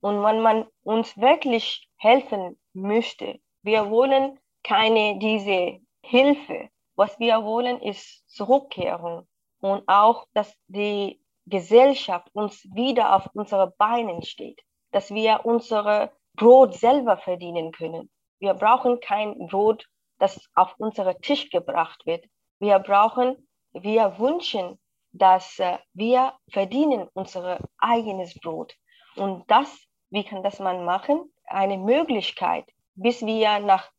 Und 0.02 0.24
wenn 0.24 0.42
man 0.42 0.66
uns 0.82 1.16
wirklich 1.18 1.88
helfen 1.98 2.60
möchte, 2.74 3.40
wir 3.62 3.92
wollen 3.92 4.40
keine 4.64 5.20
diese 5.20 5.82
Hilfe. 6.02 6.70
Was 6.96 7.20
wir 7.20 7.44
wollen, 7.44 7.80
ist 7.80 8.28
Zurückkehrung 8.28 9.28
und 9.60 9.88
auch, 9.88 10.26
dass 10.34 10.52
die 10.66 11.22
Gesellschaft 11.46 12.28
uns 12.34 12.64
wieder 12.74 13.16
auf 13.16 13.30
unsere 13.36 13.68
Beinen 13.78 14.24
steht, 14.24 14.60
dass 14.92 15.14
wir 15.14 15.42
unsere 15.44 16.12
Brot 16.36 16.76
selber 16.76 17.18
verdienen 17.18 17.72
können. 17.72 18.10
Wir 18.40 18.54
brauchen 18.54 19.00
kein 19.00 19.48
Brot, 19.48 19.86
das 20.20 20.50
auf 20.56 20.74
unseren 20.78 21.20
Tisch 21.22 21.50
gebracht 21.50 22.06
wird. 22.06 22.26
Wir 22.60 22.80
brauchen, 22.80 23.48
wir 23.74 24.18
wünschen, 24.20 24.80
dass 25.12 25.60
äh, 25.60 25.78
wir 25.94 26.34
verdienen 26.50 27.08
unser 27.14 27.60
eigenes 27.78 28.34
Brot. 28.40 28.76
Und 29.16 29.50
das 29.50 29.88
wie 30.14 30.24
kann 30.24 30.44
das 30.44 30.60
man 30.60 30.86
machen? 30.86 31.34
Eine 31.46 31.80
Möglichkeit, 31.80 32.72
bis 32.94 33.26
wir 33.26 33.58
nach 33.58 33.90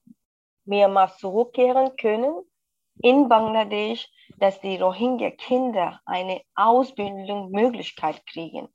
Myanmar 0.65 1.17
zurückkehren 1.17 1.97
können, 1.97 2.41
in 3.03 3.29
Bangladesch, 3.29 4.09
dass 4.39 4.61
die 4.61 4.77
Rohingya-Kinder 4.77 6.01
eine 6.07 6.41
Ausbildungsmöglichkeit 6.55 8.25
kriegen. 8.29 8.69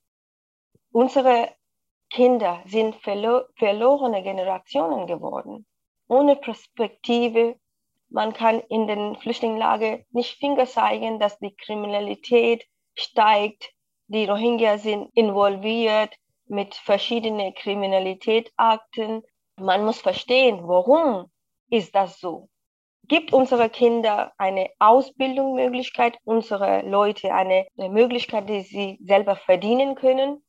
Unsere 0.91 1.55
Kinder 2.09 2.61
sind 2.65 2.95
verlo 2.95 3.43
verlorene 3.55 4.23
Generationen 4.23 5.07
geworden, 5.07 5.65
ohne 6.07 6.35
Perspektive. 6.35 7.59
Man 8.09 8.33
kann 8.33 8.61
in 8.69 8.87
den 8.87 9.15
Flüchtlingslager 9.17 9.99
nicht 10.11 10.39
Finger 10.39 10.65
zeigen, 10.65 11.19
dass 11.19 11.37
die 11.39 11.55
Kriminalität 11.55 12.65
steigt, 12.95 13.71
die 14.07 14.25
Rohingya 14.25 14.79
sind 14.79 15.11
involviert, 15.13 16.15
mit 16.47 16.73
verschiedenen 16.73 17.53
Kriminalitätsakten. 17.53 19.21
Man 19.57 19.85
muss 19.85 20.01
verstehen, 20.01 20.67
warum 20.67 21.31
ist 21.69 21.93
das 21.93 22.19
so? 22.19 22.49
Gibt 23.03 23.33
unsere 23.33 23.69
Kinder 23.69 24.33
eine 24.37 24.69
Ausbildungsmöglichkeit, 24.79 26.17
unsere 26.23 26.81
Leute 26.81 27.33
eine, 27.33 27.67
Möglichkeit, 27.75 28.49
die 28.49 28.61
sie 28.61 28.99
selber 29.01 29.35
verdienen 29.35 29.95
können? 29.95 30.43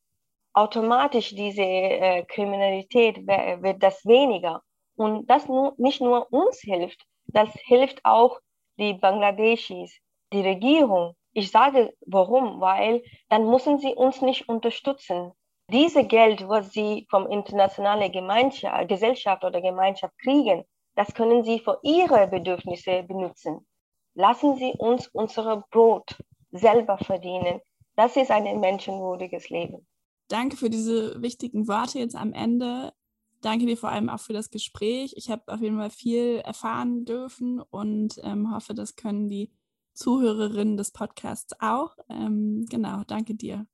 Automatisch 0.53 1.33
diese 1.33 1.63
äh, 1.63 2.23
Kriminalität 2.25 3.25
wird 3.25 3.81
das 3.81 4.05
weniger. 4.05 4.61
Und 4.95 5.29
das 5.29 5.47
nur, 5.47 5.73
nicht 5.77 6.01
nur 6.01 6.31
uns 6.31 6.59
hilft, 6.59 7.05
das 7.27 7.49
hilft 7.63 8.03
auch 8.03 8.39
die 8.77 8.93
Bangladeschis, 8.93 9.97
die 10.33 10.41
Regierung. 10.41 11.15
Ich 11.33 11.49
sage 11.51 11.93
warum, 12.05 12.59
weil 12.59 13.03
dann 13.29 13.49
müssen 13.49 13.79
sie 13.79 13.93
uns 13.95 14.21
nicht 14.21 14.49
unterstützen 14.49 15.31
diese 15.71 16.03
Geld, 16.03 16.47
was 16.49 16.73
sie 16.73 17.07
vom 17.09 17.27
internationalen 17.27 18.11
Gemeinschaft, 18.11 18.89
Gesellschaft 18.89 19.43
oder 19.45 19.61
Gemeinschaft 19.61 20.13
kriegen, 20.19 20.65
das 20.95 21.13
können 21.13 21.43
sie 21.43 21.59
für 21.59 21.79
ihre 21.81 22.27
Bedürfnisse 22.27 23.03
benutzen. 23.03 23.65
Lassen 24.13 24.57
Sie 24.57 24.73
uns 24.77 25.07
unser 25.07 25.63
Brot 25.71 26.17
selber 26.51 26.97
verdienen. 26.97 27.61
Das 27.95 28.17
ist 28.17 28.29
ein 28.29 28.59
menschenwürdiges 28.59 29.49
Leben. 29.49 29.87
Danke 30.31 30.55
für 30.55 30.69
diese 30.69 31.21
wichtigen 31.21 31.67
Worte 31.67 31.99
jetzt 31.99 32.15
am 32.15 32.31
Ende. 32.31 32.93
Danke 33.41 33.65
dir 33.65 33.75
vor 33.75 33.89
allem 33.89 34.07
auch 34.07 34.21
für 34.21 34.31
das 34.31 34.49
Gespräch. 34.49 35.13
Ich 35.17 35.29
habe 35.29 35.41
auf 35.47 35.59
jeden 35.59 35.77
Fall 35.77 35.89
viel 35.89 36.37
erfahren 36.37 37.03
dürfen 37.03 37.59
und 37.59 38.15
ähm, 38.23 38.55
hoffe, 38.55 38.73
das 38.73 38.95
können 38.95 39.27
die 39.27 39.51
Zuhörerinnen 39.93 40.77
des 40.77 40.91
Podcasts 40.91 41.53
auch. 41.59 41.97
Ähm, 42.09 42.65
genau, 42.69 43.01
danke 43.07 43.35
dir. 43.35 43.65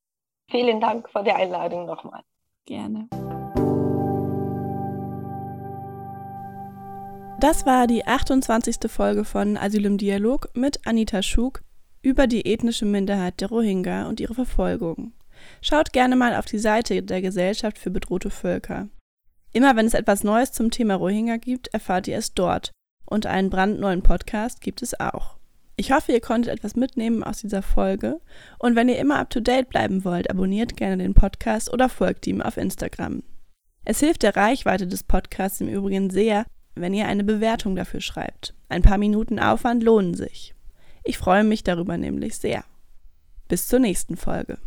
Vielen 0.49 0.81
Dank 0.81 1.07
für 1.11 1.23
die 1.23 1.31
Einladung 1.31 1.85
nochmal. 1.85 2.23
Gerne. 2.65 3.07
Das 7.39 7.67
war 7.67 7.85
die 7.85 8.07
28. 8.07 8.89
Folge 8.89 9.25
von 9.25 9.57
Asyl 9.57 9.85
im 9.85 9.99
Dialog 9.99 10.49
mit 10.55 10.87
Anita 10.87 11.21
Schug 11.21 11.61
über 12.01 12.25
die 12.25 12.51
ethnische 12.51 12.85
Minderheit 12.87 13.41
der 13.41 13.49
Rohingya 13.49 14.09
und 14.09 14.19
ihre 14.19 14.33
Verfolgung. 14.33 15.13
Schaut 15.61 15.93
gerne 15.93 16.15
mal 16.15 16.35
auf 16.35 16.45
die 16.45 16.59
Seite 16.59 17.01
der 17.03 17.21
Gesellschaft 17.21 17.77
für 17.77 17.91
bedrohte 17.91 18.29
Völker. 18.29 18.89
Immer 19.53 19.75
wenn 19.75 19.85
es 19.85 19.93
etwas 19.93 20.23
Neues 20.23 20.51
zum 20.51 20.71
Thema 20.71 20.95
Rohingya 20.95 21.37
gibt, 21.37 21.69
erfahrt 21.69 22.07
ihr 22.07 22.17
es 22.17 22.33
dort. 22.33 22.71
Und 23.05 23.25
einen 23.25 23.49
brandneuen 23.49 24.03
Podcast 24.03 24.61
gibt 24.61 24.81
es 24.81 24.99
auch. 24.99 25.37
Ich 25.79 25.91
hoffe, 25.91 26.11
ihr 26.11 26.21
konntet 26.21 26.51
etwas 26.51 26.75
mitnehmen 26.75 27.23
aus 27.23 27.39
dieser 27.39 27.61
Folge 27.61 28.19
und 28.57 28.75
wenn 28.75 28.89
ihr 28.89 28.97
immer 28.97 29.19
up-to-date 29.19 29.69
bleiben 29.69 30.03
wollt, 30.03 30.29
abonniert 30.29 30.75
gerne 30.75 30.97
den 30.97 31.13
Podcast 31.13 31.71
oder 31.71 31.87
folgt 31.87 32.25
ihm 32.25 32.41
auf 32.41 32.57
Instagram. 32.57 33.21
Es 33.85 33.99
hilft 33.99 34.23
der 34.23 34.35
Reichweite 34.35 34.87
des 34.87 35.03
Podcasts 35.03 35.61
im 35.61 35.67
Übrigen 35.67 36.09
sehr, 36.09 36.45
wenn 36.73 36.95
ihr 36.95 37.07
eine 37.07 37.23
Bewertung 37.23 37.75
dafür 37.75 38.01
schreibt. 38.01 38.55
Ein 38.69 38.81
paar 38.81 38.97
Minuten 38.97 39.39
Aufwand 39.39 39.83
lohnen 39.83 40.15
sich. 40.15 40.55
Ich 41.03 41.19
freue 41.19 41.43
mich 41.43 41.63
darüber 41.63 41.95
nämlich 41.95 42.37
sehr. 42.37 42.63
Bis 43.47 43.67
zur 43.67 43.79
nächsten 43.79 44.17
Folge. 44.17 44.57